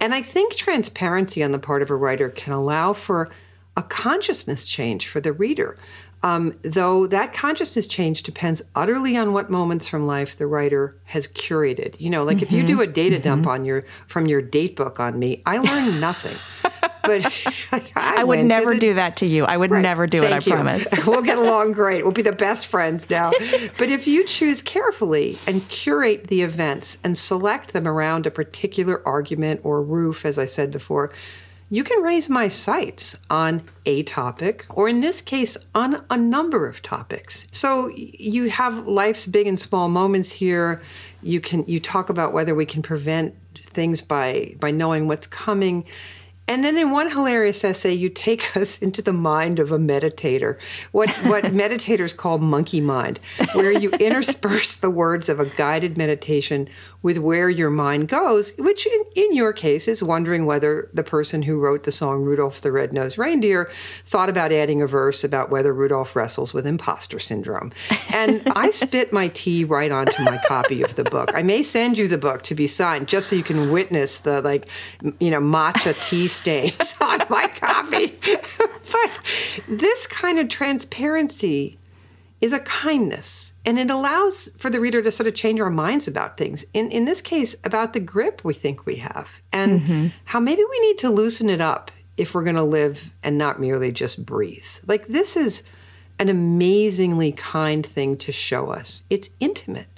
And 0.00 0.12
I 0.12 0.22
think 0.22 0.56
transparency 0.56 1.44
on 1.44 1.52
the 1.52 1.58
part 1.60 1.82
of 1.82 1.90
a 1.90 1.94
writer 1.94 2.28
can 2.28 2.52
allow 2.52 2.92
for 2.92 3.28
a 3.76 3.82
consciousness 3.84 4.66
change 4.66 5.06
for 5.06 5.20
the 5.20 5.32
reader 5.32 5.76
Um, 6.22 6.58
though 6.62 7.06
that 7.06 7.32
consciousness 7.32 7.86
change 7.86 8.22
depends 8.22 8.60
utterly 8.74 9.16
on 9.16 9.32
what 9.32 9.48
moments 9.48 9.88
from 9.88 10.06
life 10.06 10.36
the 10.36 10.46
writer 10.46 10.92
has 11.04 11.26
curated. 11.26 11.98
You 11.98 12.10
know, 12.10 12.24
like 12.24 12.38
mm-hmm. 12.38 12.44
if 12.44 12.52
you 12.52 12.66
do 12.66 12.82
a 12.82 12.86
data 12.86 13.16
mm-hmm. 13.16 13.22
dump 13.22 13.46
on 13.46 13.64
your 13.64 13.84
from 14.06 14.26
your 14.26 14.42
date 14.42 14.76
book 14.76 15.00
on 15.00 15.18
me, 15.18 15.42
I 15.46 15.58
learn 15.58 15.98
nothing. 15.98 16.36
but 17.02 17.24
I, 17.72 18.20
I 18.20 18.24
would 18.24 18.44
never 18.44 18.74
the, 18.74 18.80
do 18.80 18.94
that 18.94 19.16
to 19.18 19.26
you. 19.26 19.44
I 19.44 19.56
would 19.56 19.70
right, 19.70 19.80
never 19.80 20.06
do 20.06 20.22
it. 20.22 20.32
I 20.32 20.36
you. 20.36 20.52
promise. 20.52 20.86
we'll 21.06 21.22
get 21.22 21.38
along 21.38 21.72
great. 21.72 22.02
We'll 22.02 22.12
be 22.12 22.22
the 22.22 22.32
best 22.32 22.66
friends 22.66 23.08
now. 23.08 23.30
but 23.78 23.88
if 23.88 24.06
you 24.06 24.24
choose 24.24 24.62
carefully 24.62 25.38
and 25.46 25.66
curate 25.68 26.26
the 26.26 26.42
events 26.42 26.98
and 27.02 27.16
select 27.16 27.72
them 27.72 27.86
around 27.88 28.26
a 28.26 28.30
particular 28.30 29.06
argument 29.06 29.60
or 29.64 29.82
roof, 29.82 30.24
as 30.24 30.38
I 30.38 30.44
said 30.44 30.70
before, 30.70 31.12
you 31.70 31.84
can 31.84 32.02
raise 32.02 32.28
my 32.28 32.48
sights 32.48 33.16
on 33.30 33.62
a 33.86 34.02
topic, 34.02 34.66
or 34.70 34.88
in 34.88 35.00
this 35.00 35.22
case, 35.22 35.56
on 35.72 36.04
a 36.10 36.16
number 36.16 36.66
of 36.66 36.82
topics. 36.82 37.46
So 37.52 37.88
you 37.94 38.50
have 38.50 38.88
life's 38.88 39.24
big 39.24 39.46
and 39.46 39.58
small 39.58 39.88
moments 39.88 40.32
here. 40.32 40.82
You 41.22 41.40
can 41.40 41.64
you 41.66 41.78
talk 41.78 42.10
about 42.10 42.32
whether 42.32 42.54
we 42.56 42.66
can 42.66 42.82
prevent 42.82 43.36
things 43.54 44.02
by 44.02 44.56
by 44.58 44.72
knowing 44.72 45.06
what's 45.06 45.28
coming. 45.28 45.84
And 46.48 46.64
then 46.64 46.76
in 46.76 46.90
one 46.90 47.08
hilarious 47.08 47.62
essay, 47.62 47.92
you 47.92 48.08
take 48.08 48.56
us 48.56 48.80
into 48.80 49.00
the 49.00 49.12
mind 49.12 49.60
of 49.60 49.70
a 49.70 49.78
meditator, 49.78 50.58
what, 50.90 51.08
what 51.26 51.44
meditators 51.62 52.16
call 52.16 52.38
monkey 52.38 52.80
mind, 52.80 53.20
where 53.54 53.70
you 53.70 53.90
intersperse 53.92 54.76
the 54.76 54.90
words 54.90 55.28
of 55.28 55.38
a 55.38 55.46
guided 55.46 55.96
meditation 55.96 56.68
with 57.02 57.18
where 57.18 57.48
your 57.48 57.70
mind 57.70 58.08
goes, 58.08 58.52
which 58.58 58.86
in, 58.86 59.04
in, 59.16 59.34
your 59.34 59.52
case 59.52 59.88
is 59.88 60.02
wondering 60.02 60.44
whether 60.44 60.90
the 60.92 61.02
person 61.02 61.42
who 61.42 61.58
wrote 61.58 61.84
the 61.84 61.92
song 61.92 62.22
Rudolph 62.22 62.60
the 62.60 62.70
Red-Nosed 62.70 63.16
Reindeer 63.16 63.70
thought 64.04 64.28
about 64.28 64.52
adding 64.52 64.82
a 64.82 64.86
verse 64.86 65.24
about 65.24 65.50
whether 65.50 65.72
Rudolph 65.72 66.14
wrestles 66.14 66.52
with 66.52 66.66
imposter 66.66 67.18
syndrome. 67.18 67.72
And 68.12 68.42
I 68.54 68.70
spit 68.70 69.12
my 69.12 69.28
tea 69.28 69.64
right 69.64 69.90
onto 69.90 70.22
my 70.24 70.38
copy 70.46 70.82
of 70.82 70.96
the 70.96 71.04
book. 71.04 71.30
I 71.34 71.42
may 71.42 71.62
send 71.62 71.96
you 71.96 72.06
the 72.06 72.18
book 72.18 72.42
to 72.42 72.54
be 72.54 72.66
signed 72.66 73.08
just 73.08 73.28
so 73.28 73.36
you 73.36 73.44
can 73.44 73.70
witness 73.70 74.20
the 74.20 74.42
like, 74.42 74.68
you 75.20 75.30
know, 75.30 75.40
matcha 75.40 75.98
tea 76.08 76.26
stains 76.40 76.96
on 77.00 77.22
my 77.30 77.46
copy. 77.54 78.18
but 78.92 79.10
this 79.68 80.06
kind 80.06 80.38
of 80.38 80.48
transparency 80.48 81.78
is 82.40 82.52
a 82.52 82.60
kindness. 82.60 83.54
And 83.64 83.78
it 83.78 83.90
allows 83.90 84.50
for 84.56 84.70
the 84.70 84.80
reader 84.80 85.02
to 85.02 85.10
sort 85.10 85.26
of 85.26 85.34
change 85.34 85.60
our 85.60 85.70
minds 85.70 86.08
about 86.08 86.36
things. 86.36 86.64
In, 86.72 86.90
in 86.90 87.04
this 87.04 87.20
case 87.20 87.54
about 87.64 87.92
the 87.92 88.00
grip 88.00 88.44
we 88.44 88.54
think 88.54 88.86
we 88.86 88.96
have 88.96 89.42
and 89.52 89.80
mm-hmm. 89.80 90.06
how 90.26 90.40
maybe 90.40 90.62
we 90.68 90.78
need 90.80 90.98
to 90.98 91.10
loosen 91.10 91.50
it 91.50 91.60
up 91.60 91.90
if 92.16 92.34
we're 92.34 92.44
going 92.44 92.56
to 92.56 92.62
live 92.62 93.12
and 93.22 93.36
not 93.36 93.60
merely 93.60 93.92
just 93.92 94.24
breathe. 94.24 94.66
Like 94.86 95.08
this 95.08 95.36
is 95.36 95.62
an 96.18 96.28
amazingly 96.28 97.32
kind 97.32 97.84
thing 97.84 98.16
to 98.18 98.32
show 98.32 98.68
us. 98.68 99.02
It's 99.10 99.30
intimate. 99.40 99.88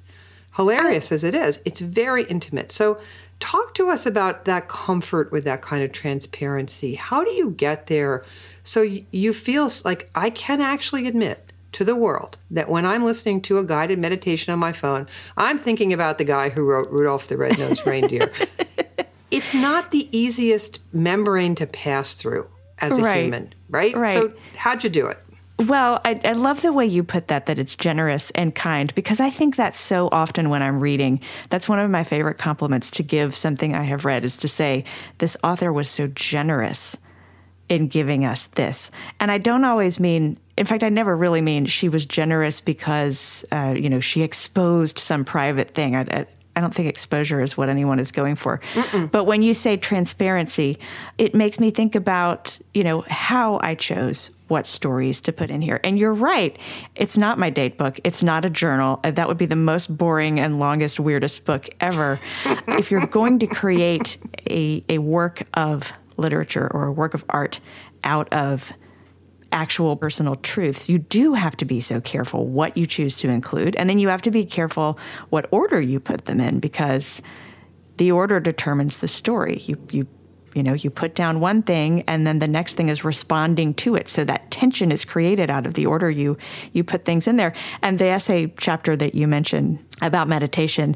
Hilarious 0.56 1.12
as 1.12 1.24
it 1.24 1.34
is 1.34 1.60
it's 1.64 1.80
very 1.80 2.24
intimate. 2.24 2.70
So 2.70 3.00
talk 3.40 3.74
to 3.74 3.88
us 3.88 4.04
about 4.04 4.44
that 4.44 4.68
comfort 4.68 5.32
with 5.32 5.44
that 5.44 5.62
kind 5.62 5.82
of 5.82 5.92
transparency. 5.92 6.94
How 6.96 7.24
do 7.24 7.30
you 7.30 7.50
get 7.50 7.86
there 7.86 8.24
so 8.62 8.82
you 8.82 9.32
feel 9.32 9.70
like 9.84 10.10
i 10.14 10.30
can 10.30 10.60
actually 10.60 11.06
admit 11.06 11.51
to 11.72 11.84
the 11.84 11.96
world 11.96 12.38
that 12.50 12.68
when 12.68 12.86
I'm 12.86 13.02
listening 13.02 13.40
to 13.42 13.58
a 13.58 13.64
guided 13.64 13.98
meditation 13.98 14.52
on 14.52 14.58
my 14.58 14.72
phone, 14.72 15.06
I'm 15.36 15.58
thinking 15.58 15.92
about 15.92 16.18
the 16.18 16.24
guy 16.24 16.50
who 16.50 16.64
wrote 16.64 16.90
Rudolph 16.90 17.28
the 17.28 17.36
Red-Nosed 17.36 17.82
Reindeer. 17.86 18.30
it's 19.30 19.54
not 19.54 19.90
the 19.90 20.08
easiest 20.16 20.80
membrane 20.92 21.54
to 21.56 21.66
pass 21.66 22.14
through 22.14 22.46
as 22.78 22.98
a 22.98 23.02
right. 23.02 23.24
human, 23.24 23.54
right? 23.68 23.96
right? 23.96 24.14
So 24.14 24.32
how'd 24.56 24.84
you 24.84 24.90
do 24.90 25.06
it? 25.06 25.18
Well, 25.58 26.00
I, 26.04 26.20
I, 26.24 26.32
love 26.32 26.62
the 26.62 26.72
way 26.72 26.86
you 26.86 27.04
put 27.04 27.28
that, 27.28 27.46
that 27.46 27.58
it's 27.58 27.76
generous 27.76 28.30
and 28.32 28.52
kind, 28.52 28.92
because 28.96 29.20
I 29.20 29.30
think 29.30 29.56
that 29.56 29.76
so 29.76 30.08
often 30.10 30.48
when 30.48 30.62
I'm 30.62 30.80
reading, 30.80 31.20
that's 31.50 31.68
one 31.68 31.78
of 31.78 31.88
my 31.88 32.02
favorite 32.02 32.38
compliments 32.38 32.90
to 32.92 33.02
give 33.04 33.36
something 33.36 33.74
I 33.74 33.84
have 33.84 34.04
read 34.04 34.24
is 34.24 34.36
to 34.38 34.48
say, 34.48 34.84
this 35.18 35.36
author 35.44 35.72
was 35.72 35.88
so 35.88 36.08
generous 36.08 36.96
in 37.68 37.86
giving 37.88 38.24
us 38.24 38.48
this. 38.48 38.90
And 39.20 39.30
I 39.30 39.38
don't 39.38 39.64
always 39.64 40.00
mean 40.00 40.36
in 40.56 40.66
fact, 40.66 40.82
I 40.82 40.88
never 40.88 41.16
really 41.16 41.40
mean 41.40 41.66
she 41.66 41.88
was 41.88 42.04
generous 42.04 42.60
because, 42.60 43.44
uh, 43.52 43.74
you 43.76 43.88
know, 43.88 44.00
she 44.00 44.22
exposed 44.22 44.98
some 44.98 45.24
private 45.24 45.74
thing. 45.74 45.96
I, 45.96 46.26
I, 46.54 46.60
don't 46.60 46.74
think 46.74 46.88
exposure 46.88 47.40
is 47.40 47.56
what 47.56 47.70
anyone 47.70 47.98
is 47.98 48.12
going 48.12 48.36
for. 48.36 48.60
Mm-mm. 48.74 49.10
But 49.10 49.24
when 49.24 49.42
you 49.42 49.54
say 49.54 49.78
transparency, 49.78 50.78
it 51.16 51.34
makes 51.34 51.58
me 51.58 51.70
think 51.70 51.94
about, 51.94 52.58
you 52.74 52.84
know, 52.84 53.00
how 53.08 53.60
I 53.62 53.74
chose 53.74 54.30
what 54.48 54.68
stories 54.68 55.22
to 55.22 55.32
put 55.32 55.50
in 55.50 55.62
here. 55.62 55.80
And 55.82 55.98
you're 55.98 56.12
right. 56.12 56.58
It's 56.94 57.16
not 57.16 57.38
my 57.38 57.48
date 57.48 57.78
book. 57.78 57.98
It's 58.04 58.22
not 58.22 58.44
a 58.44 58.50
journal. 58.50 59.00
Uh, 59.02 59.10
that 59.12 59.28
would 59.28 59.38
be 59.38 59.46
the 59.46 59.56
most 59.56 59.96
boring 59.96 60.38
and 60.38 60.58
longest, 60.58 61.00
weirdest 61.00 61.46
book 61.46 61.70
ever. 61.80 62.20
if 62.68 62.90
you're 62.90 63.06
going 63.06 63.38
to 63.38 63.46
create 63.46 64.18
a, 64.50 64.84
a 64.90 64.98
work 64.98 65.44
of 65.54 65.94
literature 66.18 66.70
or 66.70 66.84
a 66.84 66.92
work 66.92 67.14
of 67.14 67.24
art 67.30 67.60
out 68.04 68.30
of 68.30 68.74
actual 69.52 69.96
personal 69.96 70.36
truths, 70.36 70.88
you 70.88 70.98
do 70.98 71.34
have 71.34 71.56
to 71.58 71.64
be 71.64 71.80
so 71.80 72.00
careful 72.00 72.46
what 72.46 72.76
you 72.76 72.86
choose 72.86 73.16
to 73.18 73.28
include. 73.28 73.76
And 73.76 73.88
then 73.88 73.98
you 73.98 74.08
have 74.08 74.22
to 74.22 74.30
be 74.30 74.44
careful 74.44 74.98
what 75.30 75.46
order 75.50 75.80
you 75.80 76.00
put 76.00 76.24
them 76.26 76.40
in 76.40 76.60
because 76.60 77.22
the 77.96 78.12
order 78.12 78.40
determines 78.40 78.98
the 78.98 79.08
story. 79.08 79.62
You, 79.66 79.76
you, 79.90 80.06
you 80.54 80.62
know, 80.62 80.74
you 80.74 80.90
put 80.90 81.14
down 81.14 81.40
one 81.40 81.62
thing 81.62 82.02
and 82.02 82.26
then 82.26 82.38
the 82.38 82.48
next 82.48 82.74
thing 82.74 82.88
is 82.88 83.04
responding 83.04 83.74
to 83.74 83.96
it. 83.96 84.08
So 84.08 84.24
that 84.24 84.50
tension 84.62 84.92
is 84.92 85.04
created 85.04 85.50
out 85.50 85.66
of 85.66 85.74
the 85.74 85.86
order 85.86 86.08
you, 86.08 86.38
you 86.72 86.84
put 86.84 87.04
things 87.04 87.26
in 87.26 87.36
there. 87.36 87.52
And 87.82 87.98
the 87.98 88.06
essay 88.06 88.54
chapter 88.58 88.94
that 88.94 89.12
you 89.12 89.26
mentioned 89.26 89.84
about 90.00 90.28
meditation 90.28 90.94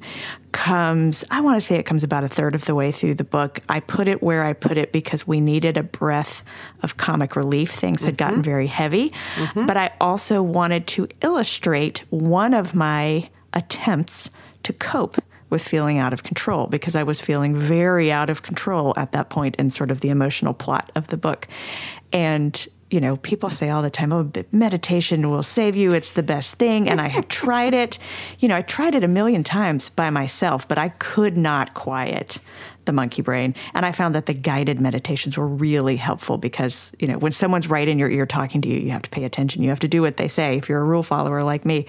comes, 0.52 1.24
I 1.32 1.40
want 1.40 1.60
to 1.60 1.60
say 1.60 1.74
it 1.74 1.82
comes 1.82 2.04
about 2.04 2.22
a 2.22 2.28
third 2.28 2.54
of 2.54 2.64
the 2.64 2.76
way 2.76 2.92
through 2.92 3.16
the 3.16 3.24
book. 3.24 3.58
I 3.68 3.80
put 3.80 4.06
it 4.06 4.22
where 4.22 4.44
I 4.44 4.52
put 4.52 4.78
it 4.78 4.92
because 4.92 5.26
we 5.26 5.40
needed 5.40 5.76
a 5.76 5.82
breath 5.82 6.44
of 6.84 6.96
comic 6.96 7.34
relief. 7.34 7.72
Things 7.72 8.04
had 8.04 8.16
mm-hmm. 8.16 8.24
gotten 8.24 8.42
very 8.42 8.68
heavy. 8.68 9.10
Mm-hmm. 9.34 9.66
But 9.66 9.76
I 9.76 9.90
also 10.00 10.44
wanted 10.44 10.86
to 10.88 11.08
illustrate 11.20 12.04
one 12.10 12.54
of 12.54 12.72
my 12.72 13.28
attempts 13.52 14.30
to 14.62 14.72
cope 14.72 15.20
with 15.50 15.62
feeling 15.62 15.98
out 15.98 16.12
of 16.12 16.22
control 16.22 16.68
because 16.68 16.94
I 16.94 17.02
was 17.02 17.20
feeling 17.20 17.56
very 17.56 18.12
out 18.12 18.30
of 18.30 18.42
control 18.42 18.94
at 18.96 19.10
that 19.12 19.28
point 19.28 19.56
in 19.56 19.70
sort 19.70 19.90
of 19.90 20.02
the 20.02 20.10
emotional 20.10 20.54
plot 20.54 20.92
of 20.94 21.08
the 21.08 21.16
book. 21.16 21.48
And 22.12 22.66
you 22.90 23.00
know, 23.00 23.16
people 23.16 23.50
say 23.50 23.68
all 23.68 23.82
the 23.82 23.90
time, 23.90 24.12
oh, 24.12 24.30
meditation 24.52 25.28
will 25.28 25.42
save 25.42 25.74
you. 25.74 25.92
It's 25.92 26.12
the 26.12 26.22
best 26.22 26.54
thing. 26.54 26.88
And 26.88 27.00
I 27.00 27.08
had 27.08 27.28
tried 27.28 27.74
it. 27.74 27.98
You 28.38 28.48
know, 28.48 28.56
I 28.56 28.62
tried 28.62 28.94
it 28.94 29.02
a 29.02 29.08
million 29.08 29.42
times 29.42 29.90
by 29.90 30.10
myself, 30.10 30.68
but 30.68 30.78
I 30.78 30.90
could 30.90 31.36
not 31.36 31.74
quiet 31.74 32.38
the 32.84 32.92
monkey 32.92 33.22
brain. 33.22 33.56
And 33.74 33.84
I 33.84 33.90
found 33.90 34.14
that 34.14 34.26
the 34.26 34.34
guided 34.34 34.80
meditations 34.80 35.36
were 35.36 35.48
really 35.48 35.96
helpful 35.96 36.38
because, 36.38 36.94
you 37.00 37.08
know, 37.08 37.18
when 37.18 37.32
someone's 37.32 37.68
right 37.68 37.88
in 37.88 37.98
your 37.98 38.08
ear 38.08 38.24
talking 38.24 38.62
to 38.62 38.68
you, 38.68 38.78
you 38.78 38.90
have 38.92 39.02
to 39.02 39.10
pay 39.10 39.24
attention. 39.24 39.62
You 39.62 39.70
have 39.70 39.80
to 39.80 39.88
do 39.88 40.00
what 40.00 40.16
they 40.16 40.28
say 40.28 40.56
if 40.56 40.68
you're 40.68 40.80
a 40.80 40.84
rule 40.84 41.02
follower 41.02 41.42
like 41.42 41.64
me. 41.64 41.86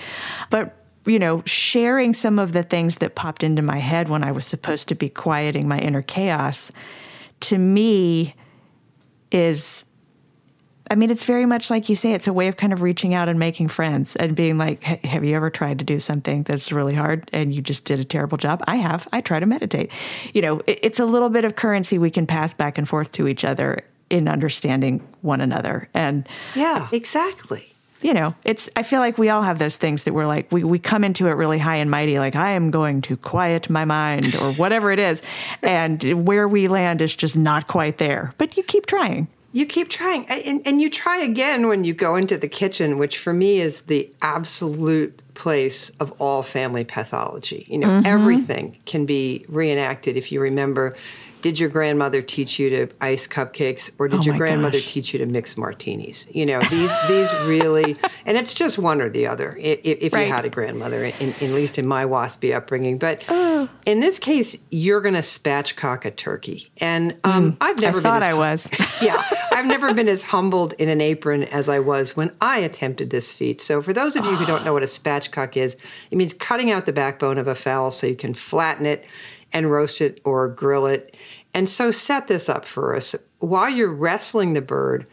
But 0.50 0.74
you 1.06 1.20
know, 1.20 1.42
sharing 1.46 2.14
some 2.14 2.38
of 2.38 2.52
the 2.52 2.64
things 2.64 2.98
that 2.98 3.16
popped 3.16 3.42
into 3.42 3.62
my 3.62 3.78
head 3.78 4.10
when 4.10 4.26
I 4.26 4.34
was 4.34 4.46
supposed 4.46 4.90
to 4.90 4.96
be 4.96 5.08
quieting 5.08 5.66
my 5.66 5.80
inner 5.80 6.02
chaos 6.02 6.70
to 7.40 7.58
me 7.58 8.36
is 9.32 9.86
I 10.90 10.96
mean, 10.96 11.10
it's 11.10 11.24
very 11.24 11.46
much 11.46 11.70
like 11.70 11.90
you 11.90 11.96
say, 11.96 12.14
it's 12.14 12.28
a 12.28 12.34
way 12.34 12.48
of 12.48 12.58
kind 12.58 12.74
of 12.74 12.82
reaching 12.82 13.14
out 13.14 13.30
and 13.30 13.38
making 13.40 13.68
friends 13.68 14.16
and 14.16 14.36
being 14.36 14.58
like, 14.58 14.84
have 14.84 15.24
you 15.24 15.36
ever 15.36 15.50
tried 15.50 15.80
to 15.80 15.86
do 15.86 16.00
something 16.00 16.44
that's 16.44 16.72
really 16.72 16.96
hard 16.96 17.30
and 17.34 17.54
you 17.54 17.62
just 17.62 17.86
did 17.86 18.00
a 18.00 18.06
terrible 18.06 18.38
job? 18.38 18.64
I 18.68 18.78
have. 18.78 19.08
I 19.12 19.22
try 19.22 19.40
to 19.40 19.46
meditate. 19.46 19.92
You 20.34 20.42
know, 20.42 20.62
it's 20.68 21.00
a 21.00 21.06
little 21.06 21.30
bit 21.30 21.46
of 21.46 21.56
currency 21.56 21.98
we 21.98 22.12
can 22.12 22.26
pass 22.28 22.54
back 22.54 22.78
and 22.78 22.88
forth 22.88 23.12
to 23.14 23.28
each 23.28 23.44
other 23.44 23.84
in 24.10 24.28
understanding 24.28 25.06
one 25.22 25.42
another. 25.42 25.90
And 25.94 26.28
yeah, 26.56 26.88
exactly. 26.92 27.74
You 28.02 28.14
know, 28.14 28.36
it's, 28.46 28.70
I 28.76 28.84
feel 28.84 29.00
like 29.00 29.18
we 29.18 29.30
all 29.30 29.42
have 29.42 29.58
those 29.58 29.78
things 29.78 30.04
that 30.04 30.14
we're 30.14 30.28
like, 30.28 30.52
we, 30.52 30.64
we 30.64 30.78
come 30.78 31.04
into 31.04 31.28
it 31.28 31.32
really 31.32 31.58
high 31.58 31.78
and 31.78 31.90
mighty, 31.90 32.20
like, 32.20 32.36
I 32.36 32.52
am 32.52 32.70
going 32.70 33.02
to 33.02 33.18
quiet 33.18 33.72
my 33.72 33.86
mind 33.86 34.36
or 34.36 34.54
whatever 34.54 34.92
it 34.92 35.00
is. 35.00 35.24
and 35.64 36.28
where 36.28 36.48
we 36.48 36.68
land 36.68 37.02
is 37.02 37.16
just 37.16 37.36
not 37.36 37.68
quite 37.68 37.98
there, 37.98 38.36
but 38.38 38.56
you 38.56 38.62
keep 38.62 38.86
trying 38.86 39.28
you 39.54 39.66
keep 39.66 39.90
trying 39.90 40.26
and, 40.28 40.66
and 40.66 40.82
you 40.82 40.90
try 40.90 41.18
again 41.18 41.68
when 41.68 41.84
you 41.84 41.94
go 41.94 42.16
into 42.16 42.38
the 42.38 42.48
kitchen 42.48 42.98
which 42.98 43.18
for 43.18 43.34
me 43.34 43.60
is 43.60 43.82
the 43.84 44.10
absolute 44.22 45.22
place 45.34 45.90
of 46.00 46.12
all 46.22 46.44
family 46.44 46.84
pathology 46.84 47.66
you 47.70 47.78
know 47.78 47.88
mm-hmm. 47.88 48.06
everything 48.06 48.78
can 48.86 49.06
be 49.06 49.46
reenacted 49.48 50.18
if 50.18 50.32
you 50.32 50.42
remember 50.42 50.96
did 51.48 51.62
your 51.62 51.70
grandmother 51.70 52.22
teach 52.22 52.60
you 52.60 52.70
to 52.70 52.90
ice 53.00 53.26
cupcakes 53.26 53.90
or 53.98 54.10
did 54.10 54.20
oh 54.20 54.24
your 54.24 54.36
grandmother 54.36 54.80
gosh. 54.80 54.92
teach 54.92 55.14
you 55.14 55.20
to 55.20 55.26
mix 55.26 55.56
martinis 55.56 56.28
you 56.34 56.46
know 56.46 56.60
these 56.70 56.92
these 57.08 57.32
really 57.46 57.96
and 58.26 58.38
it's 58.38 58.54
just 58.54 58.78
one 58.78 59.00
or 59.00 59.08
the 59.08 59.26
other 59.26 59.56
if, 59.58 59.80
if 59.84 60.12
right. 60.12 60.28
you 60.28 60.34
had 60.34 60.44
a 60.44 60.50
grandmother 60.50 61.06
in, 61.06 61.30
at 61.30 61.42
least 61.42 61.80
in 61.80 61.88
my 61.88 62.04
waspy 62.04 62.54
upbringing 62.54 62.98
but 62.98 63.24
oh. 63.30 63.70
in 63.86 64.02
this 64.02 64.20
case 64.20 64.58
you're 64.72 65.00
going 65.00 65.16
to 65.16 65.22
spatchcock 65.22 66.04
a 66.04 66.12
turkey 66.12 66.70
and 66.80 67.16
um, 67.24 67.54
mm, 67.54 67.58
i've 67.62 67.80
never 67.80 68.00
I 68.00 68.02
thought 68.02 68.24
i 68.24 68.34
was 68.34 68.70
yeah 69.02 69.24
i've 69.54 69.66
never 69.66 69.94
been 69.94 70.10
as 70.10 70.24
humbled 70.24 70.74
in 70.74 70.90
an 70.90 71.00
apron 71.00 71.46
as 71.46 71.70
I 71.70 71.80
was 71.80 72.16
when 72.16 72.32
I 72.42 72.60
attempted 72.60 73.10
this 73.10 73.34
feat. 73.34 73.60
So, 73.60 73.82
for 73.82 73.94
those 73.94 74.16
of 74.16 74.26
you 74.26 74.36
who 74.36 74.46
don't 74.46 74.64
know 74.64 74.74
what 74.74 74.84
a 74.84 74.88
spatchcock 74.88 75.58
is, 75.58 75.78
it 76.12 76.16
means 76.18 76.34
cutting 76.34 76.72
out 76.72 76.86
the 76.86 76.94
backbone 76.94 77.38
of 77.38 77.48
a 77.48 77.56
fowl 77.56 77.92
so 77.92 78.08
you 78.08 78.16
can 78.16 78.34
flatten 78.34 78.86
it 78.86 79.06
and 79.54 79.72
roast 79.72 80.02
it 80.02 80.22
or 80.24 80.48
grill 80.48 80.86
it. 80.86 81.16
And 81.58 81.68
so, 81.68 81.90
set 81.90 82.28
this 82.28 82.50
up 82.50 82.66
for 82.66 82.96
us. 82.96 83.16
While 83.40 83.72
you're 83.72 83.92
wrestling 83.92 84.54
the 84.54 84.62
bird, 84.62 85.10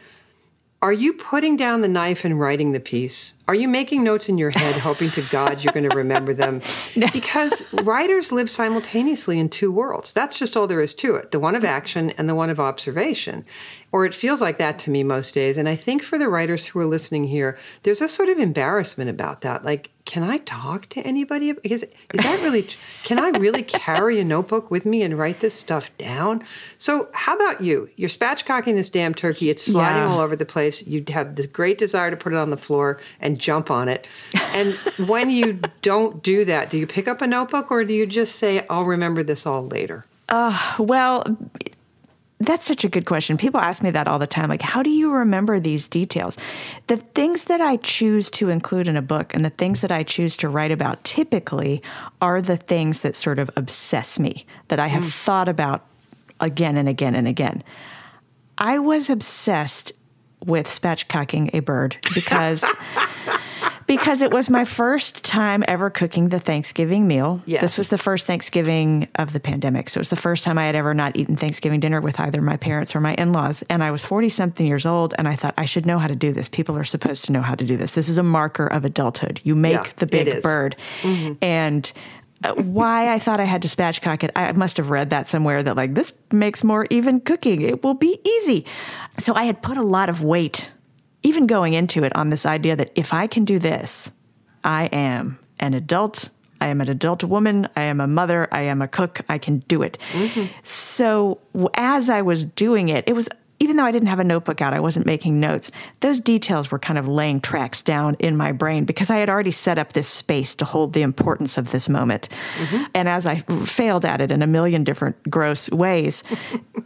are 0.82 0.92
you 0.92 1.14
putting 1.14 1.56
down 1.56 1.80
the 1.80 1.88
knife 1.88 2.22
and 2.22 2.38
writing 2.38 2.72
the 2.72 2.80
piece? 2.80 3.32
Are 3.48 3.54
you 3.54 3.66
making 3.66 4.04
notes 4.04 4.28
in 4.28 4.36
your 4.36 4.50
head, 4.50 4.74
hoping 4.74 5.10
to 5.12 5.22
God 5.30 5.64
you're 5.64 5.72
going 5.72 5.88
to 5.88 5.96
remember 5.96 6.34
them? 6.34 6.60
Because 7.14 7.64
writers 7.72 8.30
live 8.30 8.50
simultaneously 8.50 9.38
in 9.38 9.48
two 9.48 9.72
worlds. 9.72 10.12
That's 10.12 10.38
just 10.38 10.54
all 10.54 10.66
there 10.66 10.82
is 10.82 10.92
to 10.96 11.14
it 11.14 11.30
the 11.30 11.40
one 11.40 11.54
of 11.54 11.64
action 11.64 12.10
and 12.10 12.28
the 12.28 12.34
one 12.34 12.50
of 12.50 12.60
observation 12.60 13.46
or 13.94 14.04
it 14.04 14.12
feels 14.12 14.40
like 14.40 14.58
that 14.58 14.76
to 14.76 14.90
me 14.90 15.04
most 15.04 15.34
days. 15.34 15.56
And 15.56 15.68
I 15.68 15.76
think 15.76 16.02
for 16.02 16.18
the 16.18 16.28
writers 16.28 16.66
who 16.66 16.80
are 16.80 16.84
listening 16.84 17.28
here, 17.28 17.56
there's 17.84 18.00
a 18.00 18.08
sort 18.08 18.28
of 18.28 18.38
embarrassment 18.38 19.08
about 19.08 19.42
that. 19.42 19.64
Like, 19.64 19.90
can 20.04 20.24
I 20.24 20.38
talk 20.38 20.88
to 20.88 21.00
anybody? 21.02 21.52
Because 21.52 21.84
is 21.84 21.94
that 22.12 22.42
really, 22.42 22.66
can 23.04 23.20
I 23.20 23.28
really 23.38 23.62
carry 23.62 24.18
a 24.18 24.24
notebook 24.24 24.68
with 24.68 24.84
me 24.84 25.04
and 25.04 25.16
write 25.16 25.38
this 25.38 25.54
stuff 25.54 25.96
down? 25.96 26.42
So, 26.76 27.08
how 27.14 27.36
about 27.36 27.60
you? 27.60 27.88
You're 27.94 28.08
spatchcocking 28.08 28.74
this 28.74 28.88
damn 28.88 29.14
turkey, 29.14 29.48
it's 29.48 29.64
sliding 29.64 30.02
yeah. 30.02 30.08
all 30.08 30.18
over 30.18 30.34
the 30.34 30.44
place. 30.44 30.84
You 30.84 31.04
have 31.10 31.36
this 31.36 31.46
great 31.46 31.78
desire 31.78 32.10
to 32.10 32.16
put 32.16 32.32
it 32.32 32.36
on 32.36 32.50
the 32.50 32.56
floor 32.56 33.00
and 33.20 33.38
jump 33.38 33.70
on 33.70 33.88
it. 33.88 34.08
And 34.54 34.74
when 35.08 35.30
you 35.30 35.60
don't 35.82 36.20
do 36.20 36.44
that, 36.46 36.68
do 36.68 36.80
you 36.80 36.88
pick 36.88 37.06
up 37.06 37.22
a 37.22 37.28
notebook 37.28 37.70
or 37.70 37.84
do 37.84 37.94
you 37.94 38.06
just 38.06 38.34
say, 38.34 38.66
I'll 38.68 38.86
remember 38.86 39.22
this 39.22 39.46
all 39.46 39.68
later? 39.68 40.04
Uh, 40.28 40.74
well, 40.80 41.24
that's 42.40 42.66
such 42.66 42.84
a 42.84 42.88
good 42.88 43.06
question. 43.06 43.36
People 43.36 43.60
ask 43.60 43.82
me 43.82 43.90
that 43.90 44.08
all 44.08 44.18
the 44.18 44.26
time. 44.26 44.48
Like, 44.48 44.62
how 44.62 44.82
do 44.82 44.90
you 44.90 45.12
remember 45.12 45.60
these 45.60 45.86
details? 45.86 46.36
The 46.88 46.96
things 46.96 47.44
that 47.44 47.60
I 47.60 47.76
choose 47.76 48.28
to 48.30 48.48
include 48.48 48.88
in 48.88 48.96
a 48.96 49.02
book 49.02 49.34
and 49.34 49.44
the 49.44 49.50
things 49.50 49.80
that 49.82 49.92
I 49.92 50.02
choose 50.02 50.36
to 50.38 50.48
write 50.48 50.72
about 50.72 51.02
typically 51.04 51.82
are 52.20 52.42
the 52.42 52.56
things 52.56 53.00
that 53.00 53.14
sort 53.14 53.38
of 53.38 53.50
obsess 53.56 54.18
me, 54.18 54.46
that 54.68 54.80
I 54.80 54.88
have 54.88 55.04
mm. 55.04 55.12
thought 55.12 55.48
about 55.48 55.86
again 56.40 56.76
and 56.76 56.88
again 56.88 57.14
and 57.14 57.28
again. 57.28 57.62
I 58.58 58.78
was 58.78 59.10
obsessed 59.10 59.92
with 60.44 60.66
spatchcocking 60.66 61.54
a 61.54 61.60
bird 61.60 61.96
because 62.14 62.64
because 63.86 64.22
it 64.22 64.32
was 64.32 64.48
my 64.48 64.64
first 64.64 65.24
time 65.24 65.64
ever 65.68 65.90
cooking 65.90 66.28
the 66.28 66.40
Thanksgiving 66.40 67.06
meal. 67.06 67.42
Yes. 67.46 67.60
This 67.60 67.78
was 67.78 67.90
the 67.90 67.98
first 67.98 68.26
Thanksgiving 68.26 69.08
of 69.16 69.32
the 69.32 69.40
pandemic. 69.40 69.88
So 69.90 69.98
it 69.98 70.02
was 70.02 70.10
the 70.10 70.16
first 70.16 70.44
time 70.44 70.58
I 70.58 70.66
had 70.66 70.74
ever 70.74 70.94
not 70.94 71.16
eaten 71.16 71.36
Thanksgiving 71.36 71.80
dinner 71.80 72.00
with 72.00 72.18
either 72.20 72.40
my 72.40 72.56
parents 72.56 72.94
or 72.94 73.00
my 73.00 73.14
in 73.14 73.32
laws. 73.32 73.62
And 73.68 73.82
I 73.82 73.90
was 73.90 74.02
40 74.04 74.28
something 74.28 74.66
years 74.66 74.86
old 74.86 75.14
and 75.18 75.28
I 75.28 75.36
thought 75.36 75.54
I 75.58 75.64
should 75.64 75.86
know 75.86 75.98
how 75.98 76.06
to 76.06 76.16
do 76.16 76.32
this. 76.32 76.48
People 76.48 76.76
are 76.76 76.84
supposed 76.84 77.24
to 77.26 77.32
know 77.32 77.42
how 77.42 77.54
to 77.54 77.64
do 77.64 77.76
this. 77.76 77.94
This 77.94 78.08
is 78.08 78.18
a 78.18 78.22
marker 78.22 78.66
of 78.66 78.84
adulthood. 78.84 79.40
You 79.44 79.54
make 79.54 79.74
yeah, 79.74 79.92
the 79.96 80.06
big 80.06 80.42
bird. 80.42 80.76
Mm-hmm. 81.02 81.34
And 81.42 81.92
uh, 82.42 82.54
why 82.54 83.12
I 83.12 83.18
thought 83.18 83.40
I 83.40 83.44
had 83.44 83.62
to 83.62 83.68
spatchcock 83.68 84.22
it, 84.22 84.30
I 84.36 84.52
must 84.52 84.76
have 84.76 84.90
read 84.90 85.10
that 85.10 85.28
somewhere 85.28 85.62
that 85.62 85.76
like 85.76 85.94
this 85.94 86.12
makes 86.30 86.62
more 86.62 86.86
even 86.90 87.20
cooking. 87.20 87.62
It 87.62 87.82
will 87.82 87.94
be 87.94 88.18
easy. 88.24 88.66
So 89.18 89.34
I 89.34 89.44
had 89.44 89.62
put 89.62 89.76
a 89.76 89.82
lot 89.82 90.08
of 90.08 90.22
weight 90.22 90.70
even 91.24 91.46
going 91.46 91.72
into 91.72 92.04
it 92.04 92.14
on 92.14 92.30
this 92.30 92.46
idea 92.46 92.76
that 92.76 92.92
if 92.94 93.12
I 93.12 93.26
can 93.26 93.44
do 93.44 93.58
this, 93.58 94.12
I 94.62 94.84
am 94.86 95.38
an 95.58 95.74
adult. 95.74 96.28
I 96.60 96.68
am 96.68 96.80
an 96.80 96.88
adult 96.88 97.24
woman. 97.24 97.68
I 97.74 97.82
am 97.82 98.00
a 98.00 98.06
mother. 98.06 98.46
I 98.52 98.62
am 98.62 98.80
a 98.80 98.88
cook. 98.88 99.22
I 99.28 99.38
can 99.38 99.58
do 99.60 99.82
it. 99.82 99.98
Mm-hmm. 100.12 100.46
So 100.62 101.40
as 101.74 102.08
I 102.08 102.22
was 102.22 102.44
doing 102.44 102.88
it, 102.88 103.04
it 103.06 103.14
was 103.14 103.28
even 103.60 103.76
though 103.76 103.84
I 103.84 103.92
didn't 103.92 104.08
have 104.08 104.18
a 104.18 104.24
notebook 104.24 104.60
out, 104.60 104.74
I 104.74 104.80
wasn't 104.80 105.06
making 105.06 105.40
notes. 105.40 105.70
Those 106.00 106.18
details 106.18 106.70
were 106.70 106.78
kind 106.78 106.98
of 106.98 107.06
laying 107.06 107.40
tracks 107.40 107.82
down 107.82 108.16
in 108.18 108.36
my 108.36 108.52
brain 108.52 108.84
because 108.84 109.10
I 109.10 109.16
had 109.16 109.30
already 109.30 109.52
set 109.52 109.78
up 109.78 109.92
this 109.92 110.08
space 110.08 110.54
to 110.56 110.64
hold 110.64 110.92
the 110.92 111.02
importance 111.02 111.56
of 111.56 111.70
this 111.70 111.88
moment. 111.88 112.28
Mm-hmm. 112.58 112.84
And 112.94 113.08
as 113.08 113.26
I 113.26 113.36
failed 113.64 114.04
at 114.04 114.20
it 114.20 114.30
in 114.30 114.42
a 114.42 114.46
million 114.46 114.84
different 114.84 115.30
gross 115.30 115.70
ways, 115.70 116.22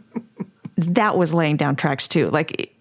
that 0.77 1.17
was 1.17 1.33
laying 1.33 1.57
down 1.57 1.75
tracks 1.75 2.07
too. 2.07 2.29
Like 2.29 2.73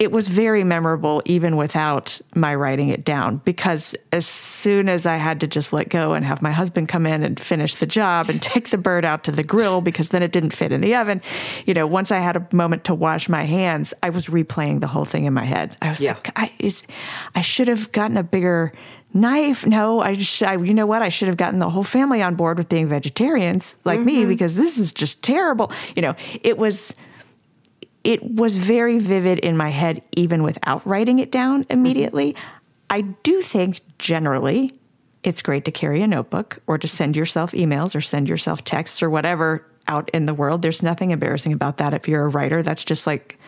it 0.00 0.10
was 0.10 0.28
very 0.28 0.64
memorable 0.64 1.20
even 1.26 1.58
without 1.58 2.18
my 2.34 2.54
writing 2.54 2.88
it 2.88 3.04
down 3.04 3.36
because 3.44 3.94
as 4.12 4.26
soon 4.26 4.88
as 4.88 5.04
I 5.04 5.16
had 5.16 5.40
to 5.40 5.46
just 5.46 5.74
let 5.74 5.90
go 5.90 6.14
and 6.14 6.24
have 6.24 6.40
my 6.40 6.52
husband 6.52 6.88
come 6.88 7.04
in 7.04 7.22
and 7.22 7.38
finish 7.38 7.74
the 7.74 7.86
job 7.86 8.30
and 8.30 8.40
take 8.42 8.70
the 8.70 8.78
bird 8.78 9.04
out 9.04 9.24
to 9.24 9.32
the 9.32 9.44
grill 9.44 9.82
because 9.82 10.08
then 10.08 10.22
it 10.22 10.32
didn't 10.32 10.54
fit 10.54 10.72
in 10.72 10.80
the 10.80 10.96
oven, 10.96 11.20
you 11.66 11.74
know, 11.74 11.86
once 11.86 12.10
I 12.10 12.18
had 12.18 12.34
a 12.34 12.48
moment 12.50 12.84
to 12.84 12.94
wash 12.94 13.28
my 13.28 13.44
hands, 13.44 13.92
I 14.02 14.08
was 14.08 14.28
replaying 14.28 14.80
the 14.80 14.86
whole 14.86 15.04
thing 15.04 15.26
in 15.26 15.34
my 15.34 15.44
head. 15.44 15.76
I 15.82 15.90
was 15.90 16.00
yeah. 16.00 16.14
like, 16.14 16.32
I, 16.34 16.50
is, 16.58 16.82
I 17.34 17.42
should 17.42 17.68
have 17.68 17.92
gotten 17.92 18.16
a 18.16 18.22
bigger 18.22 18.72
knife. 19.12 19.66
No, 19.66 20.00
I 20.00 20.14
just, 20.14 20.42
I, 20.42 20.54
you 20.54 20.72
know 20.72 20.86
what? 20.86 21.02
I 21.02 21.10
should 21.10 21.28
have 21.28 21.36
gotten 21.36 21.58
the 21.58 21.68
whole 21.68 21.82
family 21.82 22.22
on 22.22 22.36
board 22.36 22.56
with 22.56 22.70
being 22.70 22.88
vegetarians 22.88 23.76
like 23.84 23.98
mm-hmm. 23.98 24.06
me 24.06 24.24
because 24.24 24.56
this 24.56 24.78
is 24.78 24.92
just 24.92 25.22
terrible. 25.22 25.70
You 25.94 26.00
know, 26.00 26.14
it 26.42 26.56
was 26.56 26.94
it 28.04 28.22
was 28.22 28.56
very 28.56 28.98
vivid 28.98 29.38
in 29.38 29.56
my 29.56 29.70
head, 29.70 30.02
even 30.12 30.42
without 30.42 30.86
writing 30.86 31.18
it 31.18 31.30
down 31.30 31.66
immediately. 31.68 32.32
Mm-hmm. 32.32 32.56
I 32.90 33.00
do 33.02 33.42
think 33.42 33.80
generally 33.98 34.72
it's 35.22 35.42
great 35.42 35.64
to 35.66 35.70
carry 35.70 36.02
a 36.02 36.06
notebook 36.06 36.60
or 36.66 36.78
to 36.78 36.88
send 36.88 37.16
yourself 37.16 37.52
emails 37.52 37.94
or 37.94 38.00
send 38.00 38.28
yourself 38.28 38.64
texts 38.64 39.02
or 39.02 39.10
whatever 39.10 39.66
out 39.86 40.10
in 40.12 40.26
the 40.26 40.34
world. 40.34 40.62
There's 40.62 40.82
nothing 40.82 41.10
embarrassing 41.10 41.52
about 41.52 41.76
that 41.78 41.94
if 41.94 42.08
you're 42.08 42.24
a 42.24 42.28
writer. 42.28 42.62
That's 42.62 42.84
just 42.84 43.06
like 43.06 43.38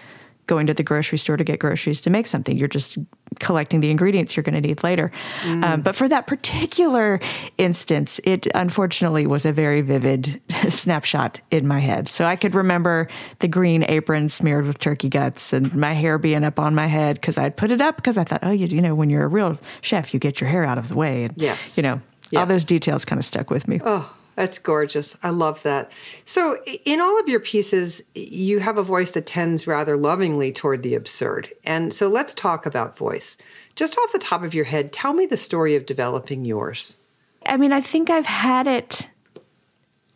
going 0.46 0.66
to 0.66 0.74
the 0.74 0.82
grocery 0.82 1.18
store 1.18 1.36
to 1.36 1.44
get 1.44 1.58
groceries 1.58 2.00
to 2.02 2.10
make 2.10 2.26
something. 2.26 2.56
You're 2.56 2.68
just 2.68 2.98
collecting 3.38 3.80
the 3.80 3.90
ingredients 3.90 4.36
you're 4.36 4.42
going 4.42 4.60
to 4.60 4.60
need 4.60 4.82
later. 4.82 5.10
Mm. 5.42 5.64
Um, 5.64 5.80
but 5.82 5.94
for 5.94 6.08
that 6.08 6.26
particular 6.26 7.20
instance, 7.58 8.20
it 8.24 8.46
unfortunately 8.54 9.26
was 9.26 9.46
a 9.46 9.52
very 9.52 9.80
vivid 9.80 10.40
snapshot 10.68 11.40
in 11.50 11.66
my 11.66 11.80
head. 11.80 12.08
So 12.08 12.24
I 12.24 12.36
could 12.36 12.54
remember 12.54 13.08
the 13.38 13.48
green 13.48 13.84
apron 13.84 14.28
smeared 14.28 14.66
with 14.66 14.78
turkey 14.78 15.08
guts 15.08 15.52
and 15.52 15.74
my 15.74 15.92
hair 15.92 16.18
being 16.18 16.44
up 16.44 16.58
on 16.58 16.74
my 16.74 16.86
head 16.86 17.16
because 17.16 17.38
I'd 17.38 17.56
put 17.56 17.70
it 17.70 17.80
up 17.80 17.96
because 17.96 18.18
I 18.18 18.24
thought, 18.24 18.40
oh, 18.42 18.50
you, 18.50 18.66
you 18.66 18.82
know, 18.82 18.94
when 18.94 19.10
you're 19.10 19.24
a 19.24 19.28
real 19.28 19.58
chef, 19.80 20.12
you 20.12 20.20
get 20.20 20.40
your 20.40 20.50
hair 20.50 20.64
out 20.64 20.78
of 20.78 20.88
the 20.88 20.96
way. 20.96 21.24
And, 21.24 21.34
yes. 21.36 21.76
you 21.76 21.82
know, 21.82 22.00
yes. 22.30 22.40
all 22.40 22.46
those 22.46 22.64
details 22.64 23.04
kind 23.04 23.18
of 23.18 23.24
stuck 23.24 23.50
with 23.50 23.68
me. 23.68 23.80
Oh, 23.84 24.12
that's 24.34 24.58
gorgeous. 24.58 25.16
I 25.22 25.30
love 25.30 25.62
that. 25.62 25.90
So, 26.24 26.62
in 26.84 27.00
all 27.00 27.18
of 27.20 27.28
your 27.28 27.40
pieces, 27.40 28.02
you 28.14 28.60
have 28.60 28.78
a 28.78 28.82
voice 28.82 29.10
that 29.12 29.26
tends 29.26 29.66
rather 29.66 29.96
lovingly 29.96 30.52
toward 30.52 30.82
the 30.82 30.94
absurd. 30.94 31.50
And 31.64 31.92
so, 31.92 32.08
let's 32.08 32.34
talk 32.34 32.64
about 32.64 32.96
voice. 32.96 33.36
Just 33.76 33.96
off 33.98 34.12
the 34.12 34.18
top 34.18 34.42
of 34.42 34.54
your 34.54 34.64
head, 34.64 34.92
tell 34.92 35.12
me 35.12 35.26
the 35.26 35.36
story 35.36 35.74
of 35.74 35.86
developing 35.86 36.44
yours. 36.44 36.96
I 37.44 37.56
mean, 37.56 37.72
I 37.72 37.80
think 37.80 38.08
I've 38.08 38.26
had 38.26 38.66
it 38.66 39.08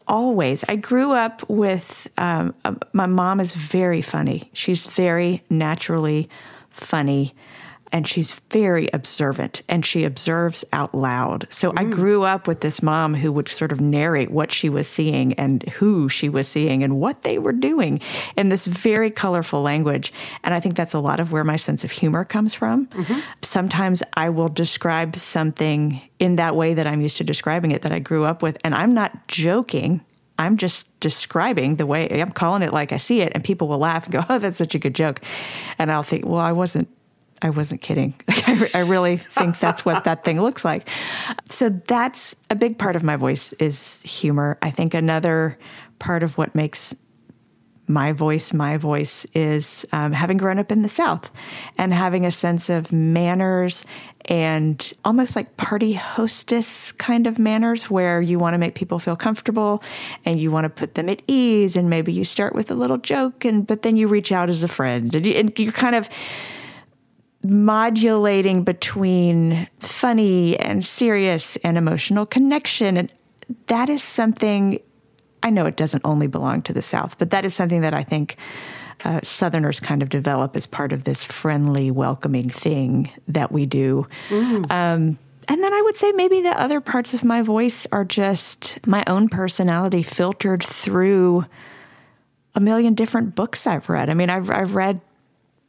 always. 0.09 0.64
I 0.68 0.76
grew 0.76 1.12
up 1.12 1.48
with 1.48 2.09
um, 2.16 2.55
my 2.92 3.07
mom 3.07 3.40
is 3.40 3.52
very 3.52 4.02
funny. 4.02 4.50
She's 4.52 4.87
very 4.87 5.42
naturally 5.50 6.29
funny 6.70 7.35
and 7.92 8.07
she's 8.07 8.33
very 8.51 8.88
observant 8.92 9.62
and 9.68 9.85
she 9.85 10.05
observes 10.05 10.64
out 10.72 10.94
loud. 10.94 11.46
So 11.51 11.72
mm. 11.72 11.81
I 11.81 11.85
grew 11.85 12.25
up 12.25 12.46
with 12.46 12.61
this 12.61 12.83
mom 12.83 13.14
who 13.14 13.33
would 13.33 13.49
sort 13.49 13.72
of 13.72 13.81
narrate 13.81 14.31
what 14.31 14.53
she 14.53 14.68
was 14.68 14.88
seeing 14.88 15.33
and 15.35 15.62
who 15.70 16.09
she 16.09 16.29
was 16.29 16.49
seeing 16.49 16.83
and 16.83 16.99
what 16.99 17.22
they 17.22 17.38
were 17.38 17.53
doing 17.53 18.01
in 18.37 18.49
this 18.49 18.66
very 18.66 19.11
colorful 19.11 19.62
language. 19.62 20.12
And 20.42 20.55
I 20.55 20.61
think 20.61 20.77
that's 20.77 20.94
a 20.94 21.01
lot 21.01 21.20
of 21.20 21.33
where 21.33 21.44
my 21.44 21.57
sense 21.57 21.85
of 21.85 21.90
humor 21.90 22.25
comes 22.25 22.55
from. 22.55 22.87
Mm-hmm. 22.88 23.20
Sometimes 23.42 24.03
I 24.14 24.31
will 24.31 24.49
describe 24.49 25.16
something 25.16 26.01
in 26.18 26.37
that 26.37 26.57
way 26.57 26.75
that 26.75 26.87
I'm 26.87 27.01
used 27.01 27.16
to 27.18 27.25
describing 27.25 27.70
it 27.70 27.83
that 27.83 27.92
I 27.92 27.99
grew 27.99 28.25
up 28.25 28.42
with, 28.42 28.59
and 28.64 28.75
I'm 28.75 28.94
not 28.94 29.29
joking. 29.29 30.01
I'm 30.38 30.57
just 30.57 30.88
describing 31.01 31.77
the 31.77 31.87
way 31.87 32.09
I'm 32.09 32.33
calling 32.33 32.62
it 32.62 32.72
like 32.72 32.92
I 32.92 32.96
see 32.96 33.20
it, 33.20 33.33
and 33.35 33.42
people 33.42 33.68
will 33.68 33.79
laugh 33.79 34.05
and 34.05 34.12
go, 34.12 34.25
"Oh, 34.29 34.38
that's 34.38 34.59
such 34.59 34.75
a 34.75 34.79
good 34.79 34.94
joke," 34.94 35.20
and 35.79 35.90
I'll 35.90 36.03
think, 36.03 36.25
"Well, 36.25 36.40
I 36.40 36.53
wasn't 36.53 36.88
I 37.42 37.51
wasn't 37.51 37.83
kidding. 37.83 38.14
I 38.75 38.85
really 38.87 39.18
think 39.18 39.59
that's 39.59 39.85
what 39.85 40.05
that 40.05 40.25
thing 40.25 40.40
looks 40.40 40.64
like. 40.64 40.88
So 41.44 41.68
that's 41.68 42.35
a 42.51 42.55
big 42.55 42.79
part 42.79 42.96
of 42.96 43.03
my 43.03 43.16
voice 43.16 43.53
is 43.55 44.01
humor. 44.03 44.59
I 44.62 44.70
think 44.70 44.94
another 44.94 45.59
part 45.99 46.22
of 46.22 46.38
what 46.38 46.55
makes 46.55 46.94
my 47.88 48.12
voice 48.12 48.53
my 48.53 48.77
voice 48.77 49.25
is 49.33 49.87
um, 49.92 50.12
having 50.12 50.37
grown 50.37 50.59
up 50.59 50.72
in 50.72 50.83
the 50.83 50.88
South 50.88 51.31
and 51.79 51.94
having 51.94 52.27
a 52.27 52.31
sense 52.31 52.68
of 52.68 52.90
manners 52.90 53.85
and 54.25 54.92
almost 55.05 55.37
like 55.37 55.57
party 55.57 55.92
hostess 55.92 56.90
kind 56.90 57.29
of 57.29 57.38
manners 57.38 57.88
where 57.88 58.20
you 58.20 58.40
want 58.40 58.55
to 58.55 58.59
make 58.59 58.75
people 58.75 58.99
feel 58.99 59.14
comfortable 59.14 59.83
and 60.25 60.40
you 60.40 60.51
want 60.51 60.64
to 60.64 60.68
put 60.68 60.96
them 60.96 61.09
at 61.09 61.22
ease 61.29 61.77
and 61.77 61.88
maybe 61.88 62.12
you 62.12 62.25
start 62.25 62.55
with 62.55 62.70
a 62.70 62.75
little 62.75 62.99
joke 62.99 63.44
and 63.44 63.66
but 63.66 63.83
then 63.83 63.96
you 63.96 64.09
reach 64.09 64.33
out 64.33 64.51
as 64.51 64.64
a 64.64 64.68
friend 64.68 65.14
and, 65.14 65.25
you, 65.25 65.33
and 65.35 65.57
you're 65.57 65.70
kind 65.70 65.94
of 65.94 66.09
modulating 67.51 68.65
between 68.65 69.69
funny 69.81 70.59
and 70.59 70.85
serious 70.85 71.57
and 71.57 71.79
emotional 71.79 72.27
connection. 72.27 72.97
And 72.97 73.13
that 73.67 73.89
is 73.89 74.03
something 74.03 74.81
I 75.43 75.51
know 75.51 75.67
it 75.67 75.77
doesn't 75.77 76.03
only 76.05 76.27
belong 76.27 76.63
to 76.63 76.73
the 76.73 76.83
South, 76.83 77.19
but 77.19 77.31
that 77.31 77.45
is 77.45 77.55
something 77.55 77.83
that 77.83 77.95
I 77.95 78.03
think 78.03 78.37
uh, 79.05 79.21
Southerners 79.23 79.79
kind 79.79 80.03
of 80.03 80.09
develop 80.09 80.57
as 80.57 80.67
part 80.67 80.93
of 80.93 81.05
this 81.05 81.23
friendly, 81.23 81.91
welcoming 81.91 82.51
thing 82.51 83.11
that 83.29 83.53
we 83.53 83.67
do. 83.67 84.09
Mm. 84.29 84.71
Um, 84.71 85.19
and 85.49 85.63
then 85.63 85.73
I 85.73 85.81
would 85.83 85.97
say 85.97 86.11
maybe 86.13 86.41
the 86.41 86.61
other 86.61 86.81
parts 86.81 87.15
of 87.15 87.23
my 87.23 87.43
voice 87.43 87.87
are 87.93 88.05
just 88.05 88.85
my 88.87 89.05
own 89.07 89.29
personality 89.29 90.03
filtered 90.03 90.65
through 90.65 91.47
a 92.57 92.61
million 92.61 92.95
different 92.95 93.35
books 93.35 93.67
I've 93.67 93.89
read. 93.89 94.11
I 94.11 94.15
mean, 94.15 94.31
I've, 94.31 94.51
I've 94.51 94.75
read 94.75 95.01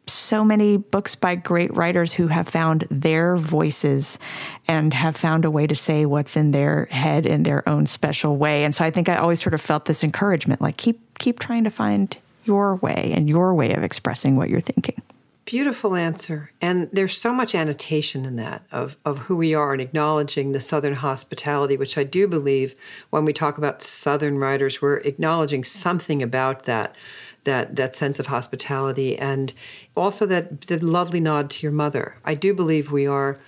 so 0.09 0.43
many 0.43 0.77
books 0.77 1.15
by 1.15 1.35
great 1.35 1.73
writers 1.75 2.13
who 2.13 2.27
have 2.27 2.47
found 2.47 2.85
their 2.89 3.37
voices 3.37 4.19
and 4.67 4.93
have 4.93 5.15
found 5.15 5.45
a 5.45 5.51
way 5.51 5.67
to 5.67 5.75
say 5.75 6.05
what's 6.05 6.35
in 6.35 6.51
their 6.51 6.85
head 6.85 7.25
in 7.25 7.43
their 7.43 7.67
own 7.67 7.85
special 7.85 8.37
way. 8.37 8.63
And 8.63 8.73
so 8.73 8.83
I 8.83 8.91
think 8.91 9.09
I 9.09 9.17
always 9.17 9.41
sort 9.41 9.53
of 9.53 9.61
felt 9.61 9.85
this 9.85 10.03
encouragement 10.03 10.61
like 10.61 10.77
keep 10.77 10.99
keep 11.19 11.39
trying 11.39 11.63
to 11.63 11.71
find 11.71 12.15
your 12.45 12.75
way 12.77 13.11
and 13.15 13.27
your 13.27 13.53
way 13.53 13.73
of 13.73 13.83
expressing 13.83 14.35
what 14.35 14.49
you're 14.49 14.61
thinking. 14.61 15.01
Beautiful 15.47 15.95
answer. 15.95 16.51
And 16.59 16.89
there's 16.91 17.17
so 17.17 17.31
much 17.31 17.55
annotation 17.55 18.25
in 18.25 18.35
that 18.35 18.63
of, 18.69 18.97
of 19.05 19.19
who 19.19 19.37
we 19.37 19.53
are 19.53 19.71
and 19.71 19.79
acknowledging 19.79 20.51
the 20.51 20.59
Southern 20.59 20.95
hospitality, 20.95 21.77
which 21.77 21.97
I 21.97 22.03
do 22.03 22.27
believe 22.27 22.75
when 23.11 23.23
we 23.23 23.31
talk 23.31 23.57
about 23.57 23.81
Southern 23.81 24.39
writers, 24.39 24.81
we're 24.81 24.97
acknowledging 24.97 25.63
something 25.63 26.21
about 26.21 26.63
that. 26.63 26.97
That, 27.47 27.77
that 27.77 27.95
sense 27.95 28.19
of 28.19 28.27
hospitality 28.27 29.17
and 29.17 29.53
also 29.95 30.25
that 30.25 30.61
the 30.67 30.85
lovely 30.85 31.21
nod 31.21 31.49
to 31.51 31.63
your 31.63 31.71
mother. 31.71 32.17
I 32.25 32.35
do 32.35 32.53
believe 32.53 32.91
we 32.91 33.07
are 33.07 33.39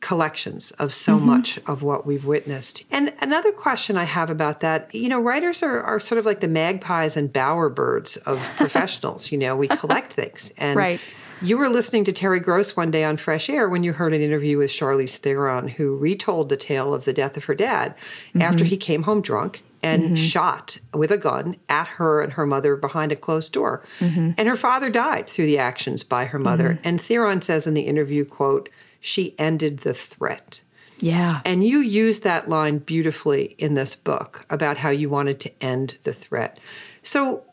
collections 0.00 0.70
of 0.72 0.94
so 0.94 1.16
mm-hmm. 1.16 1.26
much 1.26 1.58
of 1.66 1.82
what 1.82 2.06
we've 2.06 2.24
witnessed. 2.24 2.84
And 2.90 3.12
another 3.20 3.52
question 3.52 3.98
I 3.98 4.04
have 4.04 4.30
about 4.30 4.60
that, 4.60 4.94
you 4.94 5.10
know, 5.10 5.20
writers 5.20 5.62
are, 5.62 5.82
are 5.82 6.00
sort 6.00 6.18
of 6.18 6.24
like 6.24 6.40
the 6.40 6.48
magpies 6.48 7.18
and 7.18 7.30
bowerbirds 7.30 8.16
of 8.18 8.38
professionals. 8.56 9.30
you 9.30 9.36
know, 9.36 9.54
we 9.54 9.68
collect 9.68 10.14
things. 10.14 10.52
And 10.56 10.76
right. 10.76 11.00
You 11.40 11.56
were 11.58 11.68
listening 11.68 12.02
to 12.04 12.12
Terry 12.12 12.40
Gross 12.40 12.76
one 12.76 12.90
day 12.90 13.04
on 13.04 13.16
Fresh 13.16 13.48
Air 13.48 13.68
when 13.68 13.84
you 13.84 13.92
heard 13.92 14.12
an 14.12 14.22
interview 14.22 14.58
with 14.58 14.70
Charlize 14.70 15.18
Theron, 15.18 15.68
who 15.68 15.96
retold 15.96 16.48
the 16.48 16.56
tale 16.56 16.92
of 16.92 17.04
the 17.04 17.12
death 17.12 17.36
of 17.36 17.44
her 17.44 17.54
dad 17.54 17.94
mm-hmm. 18.30 18.42
after 18.42 18.64
he 18.64 18.76
came 18.76 19.04
home 19.04 19.20
drunk 19.20 19.62
and 19.82 20.04
mm-hmm. 20.04 20.14
shot 20.14 20.78
with 20.92 21.10
a 21.10 21.18
gun 21.18 21.56
at 21.68 21.88
her 21.88 22.20
and 22.20 22.32
her 22.34 22.46
mother 22.46 22.76
behind 22.76 23.12
a 23.12 23.16
closed 23.16 23.52
door. 23.52 23.82
Mm-hmm. 24.00 24.32
And 24.36 24.48
her 24.48 24.56
father 24.56 24.90
died 24.90 25.28
through 25.28 25.46
the 25.46 25.58
actions 25.58 26.02
by 26.02 26.26
her 26.26 26.38
mother. 26.38 26.74
Mm-hmm. 26.74 26.88
And 26.88 27.00
Theron 27.00 27.42
says 27.42 27.66
in 27.66 27.74
the 27.74 27.82
interview, 27.82 28.24
quote, 28.24 28.70
she 29.00 29.34
ended 29.38 29.78
the 29.78 29.94
threat. 29.94 30.62
Yeah. 31.00 31.40
And 31.44 31.64
you 31.64 31.78
use 31.78 32.20
that 32.20 32.48
line 32.48 32.78
beautifully 32.78 33.54
in 33.58 33.74
this 33.74 33.94
book 33.94 34.44
about 34.50 34.78
how 34.78 34.90
you 34.90 35.08
wanted 35.08 35.38
to 35.40 35.62
end 35.62 35.96
the 36.02 36.12
threat. 36.12 36.58
So 37.02 37.44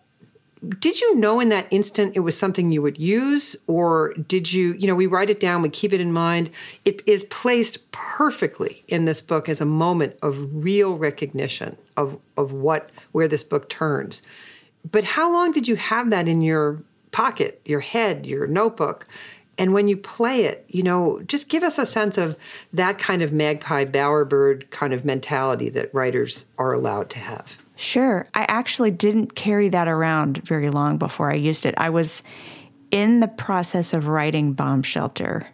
did 0.79 0.99
you 0.99 1.15
know 1.15 1.39
in 1.39 1.49
that 1.49 1.67
instant 1.69 2.15
it 2.15 2.21
was 2.21 2.37
something 2.37 2.71
you 2.71 2.81
would 2.81 2.97
use 2.97 3.55
or 3.67 4.13
did 4.27 4.51
you 4.51 4.73
you 4.73 4.87
know 4.87 4.95
we 4.95 5.05
write 5.05 5.29
it 5.29 5.39
down 5.39 5.61
we 5.61 5.69
keep 5.69 5.93
it 5.93 6.01
in 6.01 6.11
mind 6.11 6.49
it 6.85 7.01
is 7.05 7.23
placed 7.25 7.91
perfectly 7.91 8.83
in 8.87 9.05
this 9.05 9.21
book 9.21 9.47
as 9.47 9.61
a 9.61 9.65
moment 9.65 10.15
of 10.21 10.63
real 10.63 10.97
recognition 10.97 11.77
of 11.97 12.19
of 12.37 12.53
what 12.53 12.91
where 13.11 13.27
this 13.27 13.43
book 13.43 13.69
turns 13.69 14.21
but 14.89 15.03
how 15.03 15.31
long 15.31 15.51
did 15.51 15.67
you 15.67 15.75
have 15.75 16.09
that 16.09 16.27
in 16.27 16.41
your 16.41 16.81
pocket 17.11 17.61
your 17.65 17.79
head 17.79 18.25
your 18.25 18.47
notebook 18.47 19.07
and 19.57 19.73
when 19.73 19.87
you 19.87 19.95
play 19.95 20.45
it 20.45 20.65
you 20.67 20.83
know 20.83 21.21
just 21.27 21.49
give 21.49 21.63
us 21.63 21.77
a 21.77 21.85
sense 21.85 22.17
of 22.17 22.37
that 22.73 22.97
kind 22.99 23.21
of 23.21 23.31
magpie 23.31 23.85
bowerbird 23.85 24.69
kind 24.69 24.93
of 24.93 25.05
mentality 25.05 25.69
that 25.69 25.93
writers 25.93 26.45
are 26.57 26.73
allowed 26.73 27.09
to 27.09 27.19
have 27.19 27.57
Sure. 27.77 28.27
I 28.33 28.45
actually 28.47 28.91
didn't 28.91 29.35
carry 29.35 29.69
that 29.69 29.87
around 29.87 30.37
very 30.37 30.69
long 30.69 30.97
before 30.97 31.31
I 31.31 31.35
used 31.35 31.65
it. 31.65 31.73
I 31.77 31.89
was 31.89 32.23
in 32.91 33.19
the 33.19 33.27
process 33.27 33.93
of 33.93 34.07
writing 34.07 34.53
Bomb 34.53 34.83
Shelter 34.83 35.47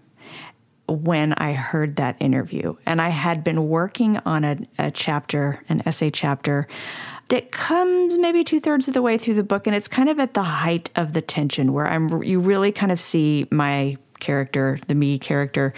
when 0.95 1.33
I 1.33 1.53
heard 1.53 1.95
that 1.95 2.15
interview. 2.19 2.75
And 2.85 3.01
I 3.01 3.09
had 3.09 3.43
been 3.43 3.67
working 3.67 4.17
on 4.19 4.43
a, 4.43 4.57
a 4.77 4.91
chapter, 4.91 5.63
an 5.69 5.81
essay 5.85 6.11
chapter, 6.11 6.67
that 7.29 7.51
comes 7.51 8.17
maybe 8.17 8.43
two 8.43 8.59
thirds 8.59 8.87
of 8.87 8.93
the 8.93 9.01
way 9.01 9.17
through 9.17 9.35
the 9.35 9.43
book. 9.43 9.65
And 9.65 9.75
it's 9.75 9.87
kind 9.87 10.09
of 10.09 10.19
at 10.19 10.33
the 10.33 10.43
height 10.43 10.89
of 10.95 11.13
the 11.13 11.21
tension 11.21 11.71
where 11.71 11.87
I'm 11.87 12.21
you 12.23 12.39
really 12.39 12.71
kind 12.71 12.91
of 12.91 12.99
see 12.99 13.47
my 13.49 13.97
character, 14.19 14.79
the 14.87 14.95
me 14.95 15.17
character, 15.17 15.73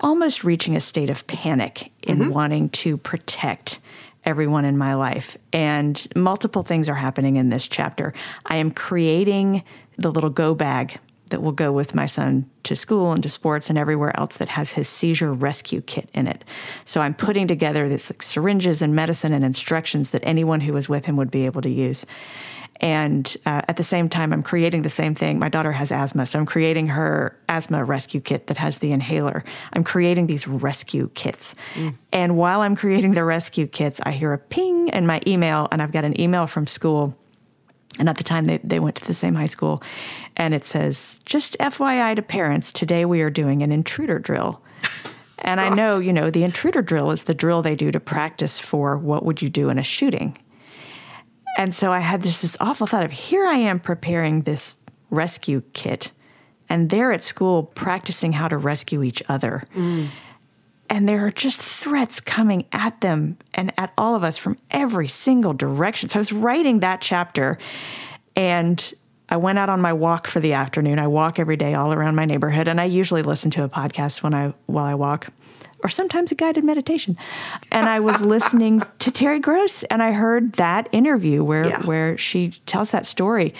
almost 0.00 0.44
reaching 0.44 0.76
a 0.76 0.80
state 0.80 1.10
of 1.10 1.26
panic 1.26 1.92
in 2.02 2.18
mm-hmm. 2.18 2.30
wanting 2.30 2.68
to 2.70 2.96
protect 2.96 3.80
everyone 4.24 4.64
in 4.64 4.78
my 4.78 4.94
life. 4.94 5.36
And 5.52 6.06
multiple 6.16 6.62
things 6.62 6.88
are 6.88 6.94
happening 6.94 7.36
in 7.36 7.50
this 7.50 7.68
chapter. 7.68 8.14
I 8.46 8.56
am 8.56 8.70
creating 8.70 9.62
the 9.98 10.10
little 10.10 10.30
go 10.30 10.54
bag 10.54 10.98
that 11.28 11.42
will 11.42 11.52
go 11.52 11.72
with 11.72 11.94
my 11.94 12.06
son 12.06 12.48
to 12.64 12.76
school 12.76 13.12
and 13.12 13.22
to 13.22 13.28
sports 13.28 13.70
and 13.70 13.78
everywhere 13.78 14.18
else 14.18 14.36
that 14.36 14.50
has 14.50 14.72
his 14.72 14.88
seizure 14.88 15.32
rescue 15.32 15.80
kit 15.80 16.08
in 16.12 16.26
it. 16.26 16.44
So 16.84 17.00
I'm 17.00 17.14
putting 17.14 17.48
together 17.48 17.88
this 17.88 18.10
like, 18.10 18.22
syringes 18.22 18.82
and 18.82 18.94
medicine 18.94 19.32
and 19.32 19.44
instructions 19.44 20.10
that 20.10 20.22
anyone 20.24 20.60
who 20.60 20.72
was 20.72 20.88
with 20.88 21.06
him 21.06 21.16
would 21.16 21.30
be 21.30 21.46
able 21.46 21.62
to 21.62 21.70
use. 21.70 22.04
And 22.80 23.36
uh, 23.46 23.62
at 23.68 23.76
the 23.76 23.84
same 23.84 24.08
time, 24.08 24.32
I'm 24.32 24.42
creating 24.42 24.82
the 24.82 24.90
same 24.90 25.14
thing. 25.14 25.38
My 25.38 25.48
daughter 25.48 25.72
has 25.72 25.92
asthma, 25.92 26.26
so 26.26 26.38
I'm 26.38 26.46
creating 26.46 26.88
her 26.88 27.38
asthma 27.48 27.84
rescue 27.84 28.20
kit 28.20 28.48
that 28.48 28.58
has 28.58 28.80
the 28.80 28.92
inhaler. 28.92 29.44
I'm 29.72 29.84
creating 29.84 30.26
these 30.26 30.46
rescue 30.48 31.08
kits. 31.14 31.54
Mm. 31.74 31.94
And 32.12 32.36
while 32.36 32.62
I'm 32.62 32.74
creating 32.74 33.12
the 33.12 33.24
rescue 33.24 33.66
kits, 33.66 34.00
I 34.02 34.12
hear 34.12 34.32
a 34.32 34.38
ping 34.38 34.88
in 34.88 35.06
my 35.06 35.20
email, 35.26 35.68
and 35.70 35.80
I've 35.80 35.92
got 35.92 36.04
an 36.04 36.20
email 36.20 36.46
from 36.46 36.66
school. 36.66 37.16
And 37.98 38.08
at 38.08 38.16
the 38.16 38.24
time, 38.24 38.44
they, 38.44 38.58
they 38.64 38.80
went 38.80 38.96
to 38.96 39.06
the 39.06 39.14
same 39.14 39.34
high 39.34 39.46
school. 39.46 39.82
And 40.36 40.52
it 40.52 40.64
says, 40.64 41.20
just 41.24 41.56
FYI 41.58 42.16
to 42.16 42.22
parents, 42.22 42.72
today 42.72 43.04
we 43.04 43.20
are 43.20 43.30
doing 43.30 43.62
an 43.62 43.72
intruder 43.72 44.18
drill. 44.18 44.60
And 45.44 45.60
I 45.60 45.68
know, 45.68 45.98
you 45.98 46.14
know, 46.14 46.30
the 46.30 46.42
intruder 46.42 46.80
drill 46.80 47.10
is 47.10 47.24
the 47.24 47.34
drill 47.34 47.60
they 47.60 47.76
do 47.76 47.92
to 47.92 48.00
practice 48.00 48.58
for 48.58 48.96
what 48.96 49.26
would 49.26 49.42
you 49.42 49.50
do 49.50 49.68
in 49.68 49.78
a 49.78 49.82
shooting. 49.82 50.38
And 51.58 51.74
so 51.74 51.92
I 51.92 52.00
had 52.00 52.22
this, 52.22 52.40
this 52.40 52.56
awful 52.60 52.86
thought 52.86 53.04
of 53.04 53.12
here 53.12 53.46
I 53.46 53.56
am 53.56 53.78
preparing 53.78 54.42
this 54.42 54.74
rescue 55.10 55.62
kit, 55.74 56.10
and 56.68 56.88
they're 56.88 57.12
at 57.12 57.22
school 57.22 57.62
practicing 57.62 58.32
how 58.32 58.48
to 58.48 58.56
rescue 58.56 59.02
each 59.02 59.22
other. 59.28 59.64
Mm. 59.76 60.08
And 60.90 61.08
there 61.08 61.26
are 61.26 61.30
just 61.30 61.62
threats 61.62 62.20
coming 62.20 62.66
at 62.72 63.00
them 63.00 63.38
and 63.54 63.72
at 63.78 63.92
all 63.96 64.14
of 64.14 64.22
us 64.22 64.36
from 64.36 64.58
every 64.70 65.08
single 65.08 65.54
direction. 65.54 66.08
So 66.08 66.18
I 66.18 66.20
was 66.20 66.32
writing 66.32 66.80
that 66.80 67.00
chapter, 67.00 67.58
and 68.36 68.92
I 69.28 69.36
went 69.36 69.58
out 69.58 69.70
on 69.70 69.80
my 69.80 69.92
walk 69.92 70.26
for 70.26 70.40
the 70.40 70.52
afternoon. 70.52 70.98
I 70.98 71.06
walk 71.06 71.38
every 71.38 71.56
day 71.56 71.74
all 71.74 71.92
around 71.92 72.14
my 72.14 72.26
neighborhood, 72.26 72.68
and 72.68 72.80
I 72.80 72.84
usually 72.84 73.22
listen 73.22 73.50
to 73.52 73.64
a 73.64 73.68
podcast 73.68 74.22
when 74.22 74.34
I 74.34 74.52
while 74.66 74.84
I 74.84 74.94
walk 74.94 75.28
or 75.84 75.88
sometimes 75.88 76.32
a 76.32 76.34
guided 76.34 76.64
meditation. 76.64 77.16
And 77.70 77.88
I 77.88 78.00
was 78.00 78.20
listening 78.22 78.82
to 79.00 79.10
Terry 79.10 79.38
Gross 79.38 79.82
and 79.84 80.02
I 80.02 80.12
heard 80.12 80.54
that 80.54 80.88
interview 80.92 81.44
where 81.44 81.68
yeah. 81.68 81.82
where 81.82 82.18
she 82.18 82.50
tells 82.66 82.90
that 82.90 83.06
story. 83.06 83.54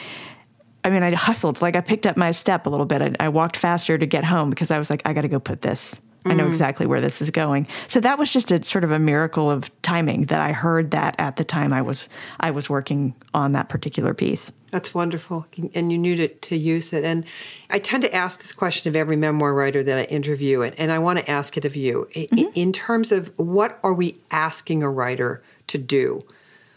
I 0.82 0.90
mean, 0.90 1.02
I 1.02 1.14
hustled, 1.14 1.62
like 1.62 1.76
I 1.76 1.80
picked 1.80 2.06
up 2.06 2.16
my 2.16 2.30
step 2.30 2.66
a 2.66 2.70
little 2.70 2.84
bit. 2.84 3.00
I, 3.00 3.12
I 3.20 3.28
walked 3.30 3.56
faster 3.56 3.96
to 3.96 4.06
get 4.06 4.24
home 4.24 4.50
because 4.50 4.70
I 4.70 4.78
was 4.78 4.90
like, 4.90 5.00
I 5.06 5.14
got 5.14 5.22
to 5.22 5.28
go 5.28 5.40
put 5.40 5.62
this 5.62 6.00
I 6.24 6.34
know 6.34 6.44
mm. 6.44 6.48
exactly 6.48 6.86
where 6.86 7.00
this 7.00 7.20
is 7.20 7.30
going. 7.30 7.66
So 7.86 8.00
that 8.00 8.18
was 8.18 8.32
just 8.32 8.50
a 8.50 8.64
sort 8.64 8.84
of 8.84 8.90
a 8.90 8.98
miracle 8.98 9.50
of 9.50 9.70
timing 9.82 10.26
that 10.26 10.40
I 10.40 10.52
heard 10.52 10.90
that 10.92 11.14
at 11.18 11.36
the 11.36 11.44
time 11.44 11.72
I 11.72 11.82
was 11.82 12.08
I 12.40 12.50
was 12.50 12.70
working 12.70 13.14
on 13.34 13.52
that 13.52 13.68
particular 13.68 14.14
piece. 14.14 14.52
That's 14.70 14.92
wonderful, 14.92 15.46
and 15.72 15.92
you 15.92 15.98
knew 15.98 16.16
to, 16.16 16.28
to 16.28 16.56
use 16.56 16.92
it. 16.92 17.04
And 17.04 17.24
I 17.70 17.78
tend 17.78 18.02
to 18.02 18.12
ask 18.12 18.40
this 18.40 18.52
question 18.52 18.88
of 18.88 18.96
every 18.96 19.16
memoir 19.16 19.54
writer 19.54 19.84
that 19.84 19.98
I 19.98 20.02
interview, 20.04 20.62
and, 20.62 20.78
and 20.80 20.90
I 20.90 20.98
want 20.98 21.20
to 21.20 21.30
ask 21.30 21.56
it 21.56 21.64
of 21.64 21.76
you 21.76 22.08
mm-hmm. 22.12 22.48
in 22.54 22.72
terms 22.72 23.12
of 23.12 23.32
what 23.36 23.78
are 23.84 23.94
we 23.94 24.16
asking 24.32 24.82
a 24.82 24.90
writer 24.90 25.42
to 25.68 25.78
do 25.78 26.22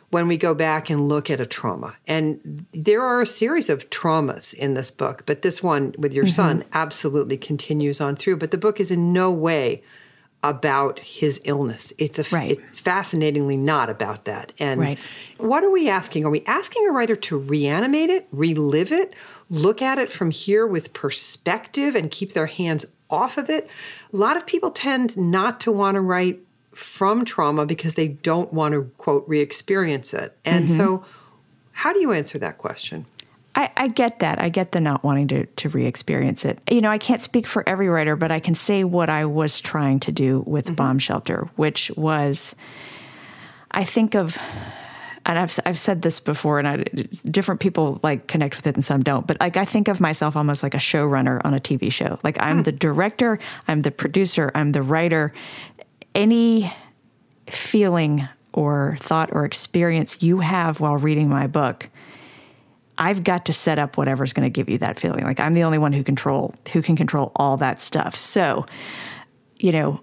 when 0.10 0.28
we 0.28 0.38
go 0.38 0.54
back 0.54 0.90
and 0.90 1.10
look 1.10 1.30
at 1.30 1.40
a 1.40 1.46
trauma. 1.46 1.96
And 2.08 2.66
there 2.72 3.02
are 3.02 3.22
a 3.22 3.28
series 3.28 3.70
of 3.70 3.90
traumas 3.90 4.54
in 4.54 4.74
this 4.74 4.90
book, 4.90 5.24
but 5.26 5.42
this 5.42 5.62
one 5.62 5.94
with 5.98 6.14
your 6.14 6.26
mm-hmm. 6.26 6.34
son 6.34 6.64
absolutely 6.74 7.38
continues 7.38 8.00
on 8.00 8.16
through. 8.16 8.38
But 8.38 8.52
the 8.52 8.58
book 8.58 8.80
is 8.80 8.90
in 8.90 9.12
no 9.12 9.32
way 9.32 9.84
about 10.44 11.00
his 11.00 11.42
illness. 11.44 11.92
It's 11.98 12.20
a 12.20 12.36
right. 12.36 12.52
it's 12.52 12.80
fascinatingly 12.80 13.58
not 13.58 13.90
about 13.90 14.26
that. 14.26 14.54
And 14.60 14.80
right. 14.80 15.00
what 15.38 15.64
are 15.64 15.70
we 15.70 15.90
asking? 15.90 16.26
Are 16.26 16.30
we 16.30 16.44
asking 16.46 16.88
a 16.88 16.92
writer 16.92 17.16
to 17.16 17.38
reanimate 17.38 18.10
it, 18.10 18.28
relive 18.32 18.92
it, 18.92 19.14
look 19.50 19.82
at 19.82 19.98
it 19.98 20.12
from 20.12 20.32
here 20.32 20.66
with 20.66 20.94
perspective 20.94 21.96
and 21.96 22.12
keep 22.12 22.34
their 22.34 22.46
hands 22.46 22.86
off 23.10 23.38
of 23.38 23.50
it? 23.50 23.68
A 24.14 24.16
lot 24.16 24.38
of 24.38 24.46
people 24.46 24.72
tend 24.72 25.18
not 25.18 25.60
to 25.62 25.72
want 25.72 25.96
to 25.96 26.02
write 26.02 26.40
from 26.78 27.26
trauma 27.26 27.66
because 27.66 27.96
they 27.96 28.08
don't 28.08 28.54
want 28.54 28.74
to, 28.74 28.92
quote, 28.98 29.24
re 29.28 29.40
experience 29.40 30.14
it. 30.14 30.38
And 30.46 30.68
mm-hmm. 30.68 30.78
so, 30.78 31.06
how 31.72 31.92
do 31.92 32.00
you 32.00 32.12
answer 32.12 32.38
that 32.38 32.58
question? 32.58 33.06
I, 33.56 33.72
I, 33.76 33.88
get 33.88 34.20
that. 34.20 34.40
I 34.40 34.50
get 34.50 34.72
the 34.72 34.80
not 34.80 35.04
wanting 35.04 35.28
to, 35.30 35.46
to 35.48 35.70
re 35.70 35.86
experience 35.86 36.46
it. 36.46 36.60
You 36.70 36.82
know, 36.82 36.92
I 36.92 37.00
can't 37.00 37.22
speak 37.22 37.48
for 37.48 37.68
every 37.68 37.90
writer, 37.90 38.16
but 38.16 38.32
I 38.32 38.40
can 38.40 38.54
say 38.54 38.84
what 38.84 39.10
I 39.10 39.26
was 39.26 39.60
trying 39.60 40.00
to 40.02 40.12
do 40.12 40.44
with 40.46 40.66
mm-hmm. 40.66 40.76
Bomb 40.76 41.00
Shelter, 41.00 41.50
which 41.56 41.90
was 41.98 42.56
I 43.72 43.84
think 43.84 44.14
of 44.14 44.38
and 45.28 45.38
I've 45.38 45.60
I've 45.66 45.78
said 45.78 46.02
this 46.02 46.20
before, 46.20 46.58
and 46.58 46.68
I, 46.68 46.76
different 47.30 47.60
people 47.60 48.00
like 48.02 48.28
connect 48.28 48.56
with 48.56 48.66
it 48.66 48.76
and 48.76 48.84
some 48.84 49.04
don't. 49.04 49.28
But 49.28 49.40
like 49.42 49.58
I 49.58 49.66
think 49.66 49.90
of 49.90 50.00
myself 50.00 50.38
almost 50.38 50.64
like 50.64 50.74
a 50.74 50.80
showrunner 50.80 51.42
on 51.44 51.54
a 51.54 51.60
TV 51.60 51.92
show. 51.92 52.18
Like 52.24 52.38
I'm 52.40 52.58
hmm. 52.58 52.64
the 52.64 52.72
director, 52.72 53.38
I'm 53.68 53.82
the 53.82 53.92
producer, 53.92 54.52
I'm 54.56 54.72
the 54.72 54.82
writer. 54.82 55.34
Any 56.18 56.74
feeling 57.48 58.28
or 58.52 58.98
thought 59.00 59.30
or 59.32 59.46
experience 59.46 60.18
you 60.24 60.40
have 60.40 60.80
while 60.80 60.98
reading 60.98 61.30
my 61.30 61.46
book, 61.46 61.90
I've 62.98 63.24
got 63.24 63.46
to 63.46 63.54
set 63.54 63.78
up 63.78 63.98
whatever's 63.98 64.34
going 64.34 64.46
to 64.46 64.50
give 64.50 64.68
you 64.68 64.80
that 64.80 65.00
feeling. 65.00 65.26
Like 65.26 65.40
I'm 65.40 65.54
the 65.54 65.64
only 65.64 65.78
one 65.78 65.94
who 65.94 66.04
control 66.04 66.56
who 66.74 66.82
can 66.82 66.96
control 66.96 67.32
all 67.36 67.56
that 67.58 67.80
stuff. 67.80 68.16
So, 68.16 68.66
you 69.60 69.72
know, 69.72 70.02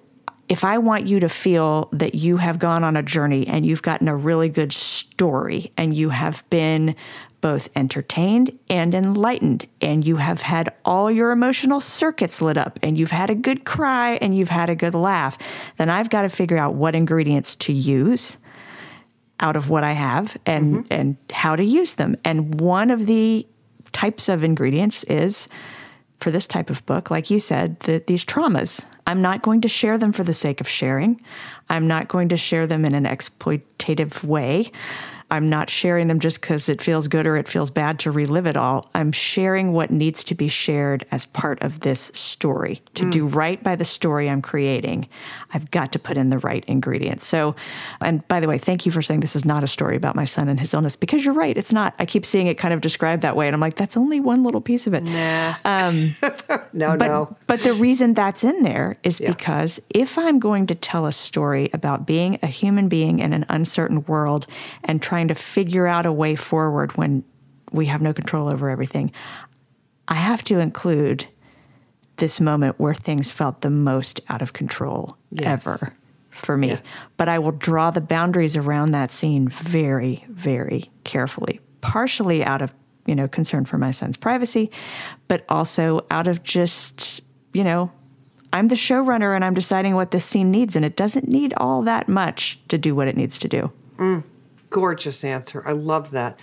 if 0.49 0.63
I 0.63 0.79
want 0.79 1.09
you 1.09 1.19
to 1.19 1.29
feel 1.29 1.89
that 1.93 2.15
you 2.15 2.37
have 2.37 2.61
gone 2.61 2.85
on 2.85 2.97
a 2.97 3.03
journey 3.03 3.45
and 3.49 3.67
you've 3.67 3.83
gotten 3.83 4.07
a 4.07 4.15
really 4.15 4.49
good 4.49 4.73
story 4.73 5.73
and 5.77 5.97
you 5.97 6.11
have 6.11 6.49
been 6.49 6.95
both 7.45 7.69
entertained 7.77 8.59
and 8.71 8.95
enlightened 8.95 9.67
and 9.83 10.07
you 10.07 10.17
have 10.17 10.41
had 10.41 10.73
all 10.83 11.11
your 11.11 11.31
emotional 11.31 11.79
circuits 11.79 12.41
lit 12.41 12.57
up 12.57 12.79
and 12.83 12.97
you've 12.97 13.11
had 13.11 13.29
a 13.29 13.35
good 13.35 13.67
cry 13.67 14.15
and 14.23 14.35
you've 14.35 14.49
had 14.49 14.71
a 14.71 14.75
good 14.75 14.95
laugh, 14.95 15.37
then 15.77 15.91
I've 15.91 16.09
got 16.09 16.23
to 16.23 16.31
figure 16.31 16.57
out 16.57 16.73
what 16.73 16.95
ingredients 16.95 17.55
to 17.57 17.73
use 17.75 18.39
out 19.41 19.57
of 19.57 19.69
what 19.69 19.85
I 19.85 19.93
have 19.93 20.39
and 20.47 20.77
mm-hmm. 20.77 20.87
and 20.91 21.17
how 21.31 21.55
to 21.55 21.63
use 21.63 21.97
them. 21.97 22.17
And 22.25 22.59
one 22.59 22.91
of 22.91 23.05
the 23.05 23.47
types 23.93 24.31
of 24.31 24.43
ingredients 24.43 25.05
is 25.05 25.47
for 26.21 26.31
this 26.31 26.47
type 26.47 26.71
of 26.71 26.87
book, 26.87 27.11
like 27.11 27.29
you 27.29 27.41
said, 27.41 27.79
the, 27.81 28.03
these 28.07 28.25
traumas. 28.25 28.83
I'm 29.07 29.21
not 29.21 29.43
going 29.43 29.61
to 29.61 29.69
share 29.69 29.99
them 29.99 30.15
for 30.15 30.25
the 30.25 30.33
sake 30.33 30.63
of 30.63 30.69
sharing. 30.69 31.21
I'm 31.69 31.87
not 31.87 32.09
going 32.09 32.31
to 32.31 32.39
share 32.39 32.67
them 32.67 32.87
in 32.87 32.95
an 32.95 33.05
exploitative 33.05 34.25
way. 34.25 34.73
I'm 35.35 35.49
not 35.49 35.69
sharing 35.69 36.07
them 36.07 36.21
just 36.21 36.41
because 36.41 36.69
it 36.69 36.81
feels 36.81 37.09
good 37.09 37.27
or 37.27 37.37
it 37.37 37.49
feels 37.49 37.69
bad 37.69 37.99
to 38.01 38.13
relive 38.13 38.47
it 38.47 38.57
all. 38.57 38.89
I'm 38.95 39.11
sharing 39.11 39.73
what 39.73 39.91
needs 39.91 40.23
to 40.25 40.35
be 40.37 40.47
shared 40.47 41.05
as 41.11 41.27
part 41.27 41.61
of 41.61 41.81
this 41.81 42.13
story. 42.15 42.83
To 42.95 43.05
mm. 43.05 43.11
do 43.11 43.27
right 43.27 43.61
by 43.61 43.75
the 43.75 43.85
story 43.85 44.31
I'm 44.31 44.41
creating, 44.41 45.09
I've 45.53 45.73
got 45.73 45.91
to 45.93 45.99
put 45.99 46.17
in 46.17 46.31
the 46.31 46.39
right 46.39 46.65
ingredients. 46.69 47.27
So, 47.27 47.57
and 48.01 48.27
by 48.29 48.39
the 48.39 48.47
way, 48.47 48.59
thank 48.59 48.87
you 48.87 48.93
for 48.93 49.03
saying 49.03 49.21
this 49.21 49.35
is 49.35 49.45
not 49.45 49.65
a 49.65 49.67
story 49.67 49.97
about 49.97 50.15
my 50.15 50.25
son 50.25 50.49
and 50.49 50.61
his 50.61 50.73
illness 50.73 50.95
because 50.95 51.25
you're 51.25 51.35
right. 51.35 51.59
It's 51.59 51.73
not. 51.73 51.95
I 51.99 52.07
keep 52.07 52.25
seeing 52.25 52.47
it 52.47 52.55
kind 52.55 52.73
of 52.73 52.81
described 52.81 53.23
that 53.23 53.35
way. 53.35 53.49
And 53.49 53.55
I'm 53.55 53.61
like, 53.61 53.75
that's 53.75 53.97
only 53.97 54.21
one 54.21 54.45
little 54.45 54.61
piece 54.61 54.87
of 54.87 54.95
it. 54.95 55.03
Nah. 55.03 55.57
Um, 55.65 56.15
no, 56.73 56.97
but, 56.97 57.07
no. 57.09 57.37
But 57.49 57.63
the 57.65 57.75
reason 57.75 58.15
that's 58.15 58.45
in 58.45 58.63
there 58.63 58.99
is 59.03 59.19
yeah. 59.19 59.33
because 59.33 59.81
if 59.91 60.17
I'm 60.17 60.39
going 60.39 60.69
to 60.69 60.77
tell 60.77 61.07
a 61.07 61.13
story 61.13 61.71
about 61.73 62.07
being 62.07 62.39
a 62.41 62.47
human 62.47 62.89
being 62.89 63.19
in 63.19 63.33
an 63.33 63.45
uncertain 63.49 64.05
world 64.05 64.47
and 64.85 65.03
trying 65.03 65.24
trying 65.25 65.35
to 65.35 65.43
figure 65.43 65.87
out 65.87 66.05
a 66.07 66.13
way 66.13 66.37
forward 66.37 66.97
when 66.97 67.25
we 67.73 67.87
have 67.87 68.03
no 68.03 68.13
control 68.13 68.49
over 68.49 68.69
everything, 68.69 69.11
I 70.07 70.17
have 70.17 70.43
to 70.45 70.59
include 70.59 71.27
this 72.17 72.41
moment 72.41 72.79
where 72.79 72.95
things 72.95 73.33
felt 73.33 73.63
the 73.63 73.71
most 73.71 74.21
out 74.29 74.43
of 74.43 74.53
control 74.53 75.17
yes. 75.31 75.67
ever 75.67 75.95
for 76.31 76.57
me. 76.57 76.69
Yes. 76.69 77.01
But 77.17 77.29
I 77.29 77.39
will 77.39 77.53
draw 77.53 77.91
the 77.91 78.01
boundaries 78.01 78.57
around 78.57 78.93
that 78.93 79.11
scene 79.11 79.49
very, 79.49 80.25
very 80.29 80.91
carefully, 81.05 81.61
partially 81.81 82.45
out 82.45 82.61
of, 82.61 82.75
you 83.07 83.15
know, 83.15 83.27
concern 83.27 83.65
for 83.65 83.79
my 83.79 83.93
son's 83.93 84.17
privacy, 84.17 84.71
but 85.27 85.45
also 85.49 86.05
out 86.11 86.27
of 86.27 86.43
just, 86.43 87.23
you 87.53 87.65
know, 87.65 87.91
I'm 88.53 88.69
the 88.69 88.77
showrunner 88.77 89.35
and 89.35 89.45
I'm 89.45 89.55
deciding 89.55 89.95
what 89.95 90.11
this 90.11 90.25
scene 90.25 90.51
needs, 90.51 90.77
and 90.77 90.85
it 90.85 90.97
doesn't 90.97 91.27
need 91.27 91.55
all 91.57 91.83
that 91.83 92.09
much 92.09 92.61
to 92.69 92.79
do 92.79 92.95
what 92.95 93.09
it 93.09 93.17
needs 93.17 93.39
to 93.39 93.49
do. 93.49 93.73
Mm 93.97 94.23
gorgeous 94.75 95.23
answer. 95.23 95.63
I 95.65 95.71
love 95.71 96.11
that. 96.11 96.37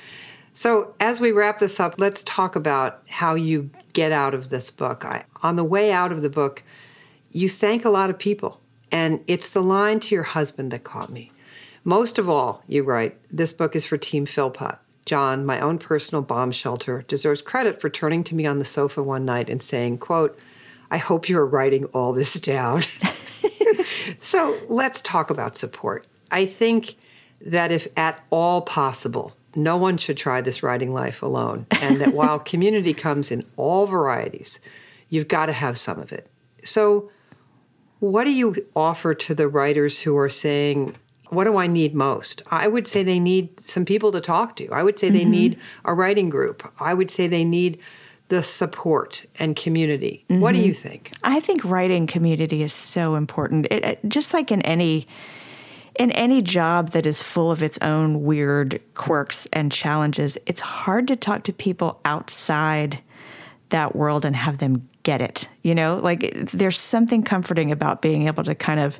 So, 0.54 0.96
as 1.02 1.20
we 1.20 1.34
wrap 1.34 1.60
this 1.60 1.82
up, 1.82 1.96
let's 1.98 2.24
talk 2.24 2.56
about 2.56 3.04
how 3.10 3.36
you 3.36 3.70
get 3.92 4.14
out 4.14 4.34
of 4.34 4.48
this 4.48 4.72
book. 4.72 5.04
I, 5.04 5.26
on 5.44 5.58
the 5.58 5.66
way 5.66 5.92
out 5.92 6.14
of 6.14 6.22
the 6.22 6.30
book, 6.30 6.64
you 7.34 7.50
thank 7.50 7.84
a 7.84 7.90
lot 7.90 8.10
of 8.10 8.18
people, 8.18 8.62
and 8.90 9.22
it's 9.28 9.50
the 9.50 9.62
line 9.62 10.00
to 10.02 10.16
your 10.16 10.24
husband 10.24 10.72
that 10.72 10.86
caught 10.86 11.10
me. 11.10 11.34
Most 11.84 12.18
of 12.18 12.30
all, 12.30 12.64
you 12.70 12.84
write, 12.84 13.18
this 13.30 13.52
book 13.52 13.76
is 13.76 13.86
for 13.86 13.98
Team 13.98 14.26
Philpott. 14.26 14.78
John, 15.06 15.46
my 15.46 15.60
own 15.60 15.78
personal 15.78 16.22
bomb 16.22 16.54
shelter, 16.54 17.04
deserves 17.10 17.42
credit 17.42 17.82
for 17.82 17.90
turning 17.90 18.24
to 18.26 18.36
me 18.36 18.46
on 18.46 18.60
the 18.60 18.66
sofa 18.66 19.04
one 19.04 19.26
night 19.26 19.50
and 19.50 19.62
saying, 19.62 19.98
quote, 19.98 20.40
I 20.90 20.98
hope 20.98 21.28
you 21.28 21.38
are 21.38 21.46
writing 21.46 21.84
all 21.86 22.14
this 22.14 22.36
down. 22.36 22.84
so 24.22 24.58
let's 24.70 25.02
talk 25.02 25.30
about 25.30 25.58
support. 25.58 26.08
I 26.32 26.46
think 26.46 26.96
that 27.46 27.72
if 27.72 27.88
at 27.98 28.24
all 28.30 28.62
possible, 28.62 29.34
no 29.56 29.78
one 29.78 29.98
should 29.98 30.18
try 30.18 30.42
this 30.42 30.64
writing 30.64 30.94
life 30.94 31.22
alone. 31.22 31.66
And 31.82 32.00
that 32.02 32.14
while 32.14 32.40
community 32.54 32.94
comes 32.94 33.32
in 33.32 33.44
all 33.58 33.88
varieties, 33.88 34.60
you've 35.10 35.28
got 35.28 35.48
to 35.48 35.54
have 35.54 35.78
some 35.78 36.00
of 36.00 36.12
it. 36.12 36.28
So, 36.64 37.12
what 38.00 38.24
do 38.24 38.32
you 38.32 38.56
offer 38.76 39.14
to 39.14 39.36
the 39.36 39.48
writers 39.48 40.00
who 40.02 40.18
are 40.18 40.30
saying, 40.30 40.96
What 41.30 41.44
do 41.44 41.58
I 41.58 41.68
need 41.68 41.94
most? 41.94 42.42
I 42.50 42.68
would 42.68 42.88
say 42.88 43.04
they 43.04 43.20
need 43.20 43.60
some 43.60 43.86
people 43.86 44.12
to 44.12 44.22
talk 44.22 44.56
to. 44.58 44.70
I 44.70 44.84
would 44.84 44.98
say 44.98 45.08
mm-hmm. 45.08 45.18
they 45.18 45.26
need 45.26 45.60
a 45.86 45.94
writing 45.94 46.30
group. 46.30 46.72
I 46.80 46.94
would 46.94 47.12
say 47.12 47.28
they 47.28 47.46
need 47.46 47.80
the 48.30 48.42
support 48.42 49.26
and 49.40 49.56
community. 49.58 50.26
Mm-hmm. 50.30 50.42
What 50.42 50.54
do 50.54 50.62
you 50.62 50.74
think? 50.74 51.12
I 51.22 51.42
think 51.42 51.66
writing 51.66 52.08
community 52.08 52.64
is 52.64 52.72
so 52.72 53.16
important. 53.16 53.68
It, 53.70 53.84
it, 53.84 54.00
just 54.08 54.34
like 54.34 54.52
in 54.52 54.62
any 54.62 55.06
in 56.00 56.12
any 56.12 56.42
job 56.42 56.92
that 56.92 57.06
is 57.06 57.22
full 57.22 57.52
of 57.52 57.62
its 57.62 57.78
own 57.82 58.24
weird 58.24 58.82
quirks 58.96 59.48
and 59.52 59.72
challenges, 59.72 60.38
it's 60.46 60.62
hard 60.62 61.08
to 61.08 61.16
talk 61.16 61.44
to 61.44 61.54
people 61.54 62.00
outside 62.06 63.00
that 63.70 63.96
world 63.96 64.26
and 64.26 64.36
have 64.36 64.60
them 64.60 64.88
get 65.04 65.22
it. 65.22 65.48
You 65.64 65.76
know, 65.76 65.96
like 65.96 66.52
there's 66.52 66.78
something 66.78 67.24
comforting 67.24 67.72
about 67.72 68.02
being 68.02 68.28
able 68.28 68.44
to 68.44 68.56
kind 68.56 68.80
of 68.80 69.00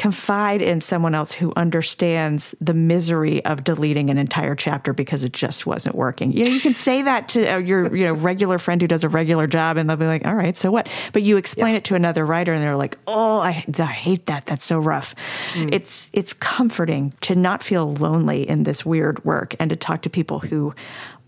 confide 0.00 0.62
in 0.62 0.80
someone 0.80 1.14
else 1.14 1.30
who 1.30 1.52
understands 1.56 2.54
the 2.58 2.72
misery 2.72 3.44
of 3.44 3.62
deleting 3.62 4.08
an 4.08 4.16
entire 4.16 4.54
chapter 4.54 4.94
because 4.94 5.24
it 5.24 5.30
just 5.34 5.66
wasn't 5.66 5.94
working. 5.94 6.32
You 6.32 6.44
know, 6.44 6.50
you 6.50 6.60
can 6.60 6.72
say 6.72 7.02
that 7.02 7.28
to 7.28 7.46
uh, 7.46 7.58
your 7.58 7.94
you 7.94 8.06
know 8.06 8.14
regular 8.14 8.58
friend 8.58 8.80
who 8.80 8.88
does 8.88 9.04
a 9.04 9.10
regular 9.10 9.46
job, 9.46 9.76
and 9.76 9.90
they'll 9.90 9.98
be 9.98 10.06
like, 10.06 10.24
"All 10.24 10.34
right, 10.34 10.56
so 10.56 10.70
what?" 10.70 10.88
But 11.12 11.20
you 11.20 11.36
explain 11.36 11.72
yeah. 11.72 11.78
it 11.78 11.84
to 11.84 11.96
another 11.96 12.24
writer, 12.24 12.54
and 12.54 12.62
they're 12.62 12.78
like, 12.78 12.96
"Oh, 13.06 13.40
I, 13.40 13.62
I 13.78 13.84
hate 13.84 14.24
that. 14.24 14.46
That's 14.46 14.64
so 14.64 14.78
rough." 14.78 15.14
Mm. 15.52 15.74
It's 15.74 16.08
it's 16.14 16.32
comforting 16.32 17.12
to 17.20 17.34
not 17.34 17.62
feel 17.62 17.92
lonely 17.92 18.48
in 18.48 18.62
this 18.62 18.86
weird 18.86 19.22
work 19.22 19.54
and 19.60 19.68
to 19.68 19.76
talk 19.76 20.00
to 20.02 20.08
people 20.08 20.38
who 20.38 20.74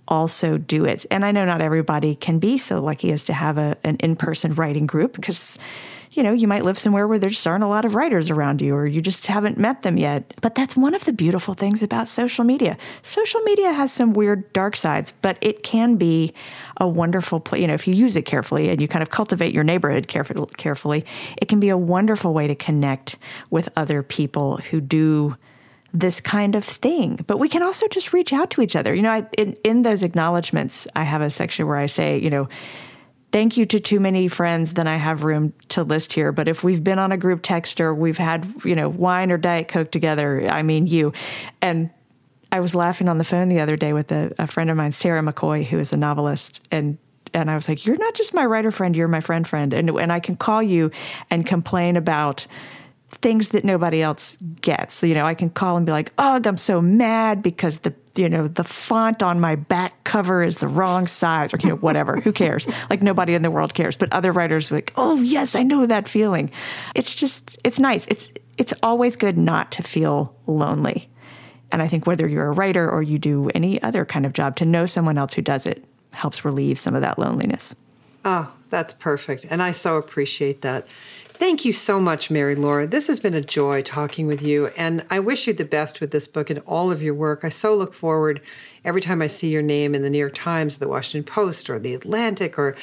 also 0.09 0.57
do 0.57 0.87
it. 0.87 1.05
And 1.11 1.27
I 1.27 1.33
know 1.33 1.45
not 1.45 1.61
everybody 1.61 2.15
can 2.15 2.39
be 2.39 2.57
so 2.57 2.83
lucky 2.83 3.13
as 3.13 3.23
to 3.25 3.35
have 3.35 3.59
a, 3.59 3.77
an 3.85 3.97
in 3.97 4.17
person 4.17 4.55
writing 4.55 4.87
group 4.87 5.13
because 5.13 5.59
you 6.13 6.23
know, 6.23 6.33
you 6.33 6.47
might 6.47 6.63
live 6.63 6.79
somewhere 6.79 7.09
where 7.09 7.19
there 7.19 7.31
just 7.31 7.47
aren't 7.47 7.65
a 7.65 7.69
lot 7.69 7.87
of 7.87 7.95
writers 7.95 8.29
around 8.29 8.61
you 8.61 8.75
or 8.75 8.87
you 8.87 9.01
just 9.01 9.27
haven't 9.27 9.57
met 9.57 9.81
them 9.81 9.97
yet. 9.97 10.35
But 10.43 10.55
that's 10.55 10.77
one 10.77 10.95
of 10.95 11.07
the 11.07 11.13
beautiful 11.13 11.55
things 11.55 11.83
about 11.83 12.07
social 12.07 12.45
media. 12.45 12.77
Social 13.03 13.41
media 13.41 13.73
has 13.73 13.93
some 13.93 14.13
weird 14.13 14.53
dark 14.53 14.77
sides, 14.77 15.15
but 15.23 15.39
it 15.41 15.63
can 15.63 15.97
be 15.97 16.35
a 16.77 16.87
wonderful 16.87 17.41
place. 17.41 17.63
You 17.63 17.67
know, 17.67 17.75
if 17.75 17.89
you 17.89 17.95
use 17.95 18.15
it 18.15 18.23
carefully 18.23 18.69
and 18.69 18.81
you 18.81 18.89
kind 18.89 19.03
of 19.03 19.11
cultivate 19.11 19.55
your 19.55 19.65
neighborhood 19.65 20.07
careful, 20.07 20.47
carefully, 20.47 21.07
it 21.39 21.49
can 21.49 21.61
be 21.61 21.71
a 21.71 21.79
wonderful 21.79 22.35
way 22.35 22.47
to 22.47 22.55
connect 22.55 23.17
with 23.49 23.71
other 23.75 24.03
people 24.03 24.59
who 24.59 24.83
do 24.83 25.37
this 25.95 26.21
kind 26.21 26.55
of 26.55 26.65
thing. 26.65 27.25
But 27.27 27.39
we 27.39 27.49
can 27.49 27.63
also 27.63 27.89
just 27.89 28.13
reach 28.13 28.35
out 28.35 28.51
to 28.51 28.61
each 28.61 28.77
other. 28.77 28.95
You 28.95 29.03
know, 29.03 29.13
I, 29.13 29.27
in, 29.39 29.57
in 29.65 29.83
those 29.83 30.03
acknowledgments, 30.03 30.87
I 30.95 31.05
have 31.05 31.23
a 31.23 31.31
section 31.31 31.67
where 31.67 31.77
I 31.77 31.87
say, 31.87 32.19
you 32.19 32.31
know, 32.31 32.49
thank 33.33 33.57
you 33.57 33.67
to 33.67 33.81
too 33.81 33.99
many 33.99 34.29
friends 34.29 34.75
than 34.75 34.87
I 34.87 34.97
have 34.97 35.25
room 35.25 35.55
to 35.71 35.83
list 35.83 36.13
here. 36.13 36.31
But 36.31 36.49
if 36.49 36.63
we've 36.63 36.85
been 36.85 36.99
on 36.99 37.11
a 37.11 37.17
group 37.17 37.41
text 37.43 37.81
or 37.81 37.95
we've 37.95 38.19
had, 38.19 38.47
you 38.65 38.77
know, 38.77 38.89
wine 38.89 39.33
or 39.33 39.39
Diet 39.39 39.69
Coke 39.69 39.91
together, 39.91 40.49
I 40.49 40.63
mean 40.63 40.87
you. 40.87 41.13
And 41.61 41.91
I 42.53 42.61
was 42.61 42.75
laughing 42.75 43.09
on 43.09 43.19
the 43.19 43.25
phone 43.25 43.49
the 43.49 43.61
other 43.61 43.77
day 43.77 43.95
with 43.95 44.13
a, 44.13 44.33
a 44.39 44.47
friend 44.47 44.71
of 44.71 44.77
mine, 44.77 44.93
Sarah 44.93 45.23
McCoy, 45.23 45.65
who 45.65 45.79
is 45.79 45.93
a 45.93 45.97
novelist. 45.97 46.61
And 46.71 46.99
and 47.35 47.51
I 47.51 47.55
was 47.55 47.67
like, 47.67 47.87
You're 47.87 47.97
not 47.97 48.15
just 48.15 48.35
my 48.35 48.45
writer 48.45 48.71
friend, 48.71 48.95
you're 48.95 49.09
my 49.09 49.21
friend 49.21 49.49
friend. 49.49 49.73
And 49.73 49.89
and 49.91 50.13
I 50.13 50.21
can 50.21 50.37
call 50.37 50.63
you 50.63 50.91
and 51.31 51.47
complain 51.47 51.97
about 51.97 52.47
things 53.09 53.51
that 53.51 53.65
nobody 53.65 54.03
else 54.03 54.37
gets. 54.61 54.95
So, 54.95 55.07
you 55.07 55.15
know, 55.15 55.27
I 55.27 55.35
can 55.35 55.51
call 55.51 55.77
and 55.77 55.87
be 55.87 55.93
like, 55.93 56.13
"Ugh, 56.19 56.47
I'm 56.47 56.57
so 56.57 56.81
mad 56.81 57.43
because 57.43 57.81
the 57.81 57.95
you 58.15 58.29
know 58.29 58.49
the 58.49 58.65
font 58.65 59.23
on 59.23 59.41
my 59.41 59.55
back 59.55 60.05
cover 60.05 60.43
is 60.43 60.59
the 60.59 60.69
wrong 60.69 61.07
size," 61.07 61.55
or 61.55 61.59
you 61.59 61.71
know, 61.71 61.77
whatever. 61.77 62.21
Who 62.21 62.33
cares? 62.33 62.69
Like 62.91 63.01
nobody 63.01 63.35
in 63.35 63.43
the 63.43 63.51
world 63.51 63.73
cares. 63.73 63.97
But 63.97 64.13
other 64.13 64.33
writers 64.33 64.71
are 64.71 64.75
like, 64.75 64.93
"Oh, 64.97 65.21
yes, 65.21 65.55
I 65.55 65.63
know 65.63 65.87
that 65.87 66.09
feeling." 66.09 66.51
It's 66.95 67.15
just 67.15 67.59
it's 67.65 67.79
nice. 67.79 68.07
It's 68.09 68.29
it's 68.59 68.75
always 68.83 69.17
good 69.17 69.39
not 69.39 69.73
to 69.73 69.83
feel 69.83 70.35
lonely. 70.47 71.09
And 71.71 71.81
I 71.81 71.89
think 71.89 72.07
whether 72.07 72.29
you're 72.29 72.49
a 72.49 72.53
writer 72.53 72.89
or 72.89 73.03
you 73.03 73.19
do 73.19 73.51
any 73.55 73.83
other 73.83 74.05
kind 74.05 74.27
of 74.27 74.35
job, 74.35 74.57
to 74.57 74.67
know 74.67 74.85
someone 74.85 75.17
else 75.17 75.33
who 75.33 75.43
does 75.43 75.67
it 75.67 75.85
helps 76.13 76.45
relieve 76.45 76.79
some 76.79 76.95
of 76.95 77.01
that 77.01 77.19
loneliness. 77.19 77.75
Oh, 78.25 78.53
that's 78.69 78.95
perfect. 78.95 79.47
And 79.51 79.63
I 79.63 79.73
so 79.73 79.97
appreciate 79.97 80.61
that. 80.63 80.87
Thank 81.43 81.65
you 81.65 81.73
so 81.73 81.99
much, 81.99 82.31
Mary 82.31 82.55
Laura. 82.55 82.87
This 82.87 83.09
has 83.09 83.19
been 83.19 83.35
a 83.35 83.41
joy 83.41 83.83
talking 83.83 84.29
with 84.29 84.43
you, 84.43 84.69
and 84.77 85.05
I 85.11 85.19
wish 85.19 85.49
you 85.49 85.53
the 85.53 85.65
best 85.65 86.01
with 86.01 86.13
this 86.13 86.29
book 86.29 86.51
and 86.51 86.61
all 86.67 86.93
of 86.93 87.03
your 87.03 87.15
work. 87.15 87.41
I 87.43 87.49
so 87.49 87.75
look 87.75 87.95
forward 87.95 88.41
every 88.85 89.01
time 89.01 89.21
I 89.21 89.27
see 89.27 89.51
your 89.51 89.61
name 89.61 89.93
in 89.93 90.03
the 90.03 90.09
New 90.09 90.19
York 90.19 90.35
Times, 90.37 90.79
the 90.79 90.87
Washington 90.87 91.25
Post, 91.25 91.69
or 91.69 91.81
the 91.81 91.95
Atlantic, 91.95 92.61
or 92.61 92.77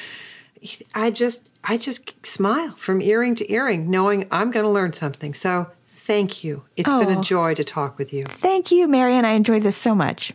I 0.94 1.10
just 1.10 1.58
I 1.64 1.78
just 1.78 2.26
smile 2.26 2.72
from 2.72 3.00
earring 3.00 3.34
to 3.36 3.50
earring, 3.50 3.90
knowing 3.90 4.28
I'm 4.30 4.50
going 4.50 4.64
to 4.66 4.70
learn 4.70 4.92
something. 4.92 5.32
So 5.32 5.70
thank 5.86 6.44
you. 6.44 6.64
It's 6.76 6.92
oh, 6.92 7.00
been 7.00 7.16
a 7.16 7.20
oh. 7.20 7.22
joy 7.22 7.54
to 7.54 7.64
talk 7.64 7.96
with 7.96 8.12
you. 8.12 8.24
Thank 8.24 8.70
you, 8.70 8.86
Marion. 8.86 9.24
I 9.24 9.30
enjoyed 9.30 9.62
this 9.62 9.78
so 9.78 9.94
much. 9.94 10.34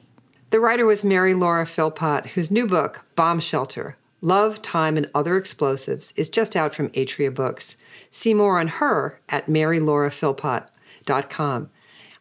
The 0.50 0.60
writer 0.60 0.88
was 0.88 1.04
Mary 1.04 1.36
Laura 1.36 1.68
Philpott, 1.68 2.26
whose 2.30 2.50
new 2.50 2.66
book, 2.66 3.06
Bomb 3.16 3.40
Shelter 3.40 3.98
Love, 4.22 4.62
Time, 4.62 4.96
and 4.98 5.10
Other 5.14 5.38
Explosives, 5.38 6.14
is 6.16 6.30
just 6.30 6.56
out 6.56 6.74
from 6.74 6.90
Atria 6.90 7.34
Books. 7.34 7.78
See 8.12 8.34
more 8.34 8.60
on 8.60 8.68
her 8.68 9.22
at 9.30 9.48
marylauraphilpott.com. 9.48 11.70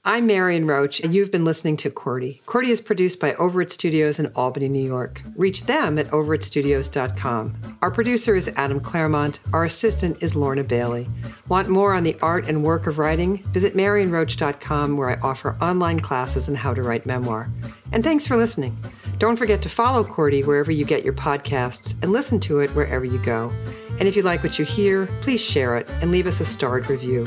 I'm 0.06 0.26
Marion 0.26 0.66
Roach, 0.66 1.00
and 1.00 1.14
you've 1.14 1.30
been 1.30 1.46
listening 1.46 1.78
to 1.78 1.88
QWERTY. 1.88 2.42
QWERTY 2.42 2.68
is 2.68 2.82
produced 2.82 3.18
by 3.18 3.32
Overit 3.32 3.70
Studios 3.70 4.18
in 4.18 4.26
Albany, 4.36 4.68
New 4.68 4.86
York. 4.86 5.22
Reach 5.34 5.64
them 5.64 5.98
at 5.98 6.08
overitstudios.com. 6.08 7.78
Our 7.80 7.90
producer 7.90 8.34
is 8.34 8.52
Adam 8.54 8.80
Claremont. 8.80 9.40
Our 9.54 9.64
assistant 9.64 10.22
is 10.22 10.36
Lorna 10.36 10.62
Bailey. 10.62 11.08
Want 11.48 11.70
more 11.70 11.94
on 11.94 12.02
the 12.02 12.18
art 12.20 12.46
and 12.46 12.62
work 12.62 12.86
of 12.86 12.98
writing? 12.98 13.38
Visit 13.44 13.74
marionroach.com, 13.74 14.98
where 14.98 15.08
I 15.08 15.14
offer 15.22 15.56
online 15.62 16.00
classes 16.00 16.50
on 16.50 16.54
how 16.54 16.74
to 16.74 16.82
write 16.82 17.06
memoir. 17.06 17.48
And 17.90 18.04
thanks 18.04 18.26
for 18.26 18.36
listening. 18.36 18.76
Don't 19.16 19.36
forget 19.36 19.62
to 19.62 19.70
follow 19.70 20.04
QWERTY 20.04 20.44
wherever 20.44 20.70
you 20.70 20.84
get 20.84 21.02
your 21.02 21.14
podcasts 21.14 21.94
and 22.02 22.12
listen 22.12 22.38
to 22.40 22.58
it 22.58 22.68
wherever 22.74 23.06
you 23.06 23.24
go. 23.24 23.50
And 23.98 24.06
if 24.06 24.16
you 24.16 24.22
like 24.22 24.42
what 24.42 24.58
you 24.58 24.66
hear, 24.66 25.06
please 25.22 25.40
share 25.42 25.78
it 25.78 25.88
and 26.02 26.12
leave 26.12 26.26
us 26.26 26.40
a 26.40 26.44
starred 26.44 26.90
review. 26.90 27.26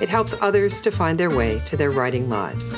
It 0.00 0.08
helps 0.08 0.34
others 0.40 0.80
to 0.82 0.90
find 0.90 1.18
their 1.18 1.30
way 1.30 1.60
to 1.66 1.76
their 1.76 1.90
writing 1.90 2.28
lives. 2.28 2.76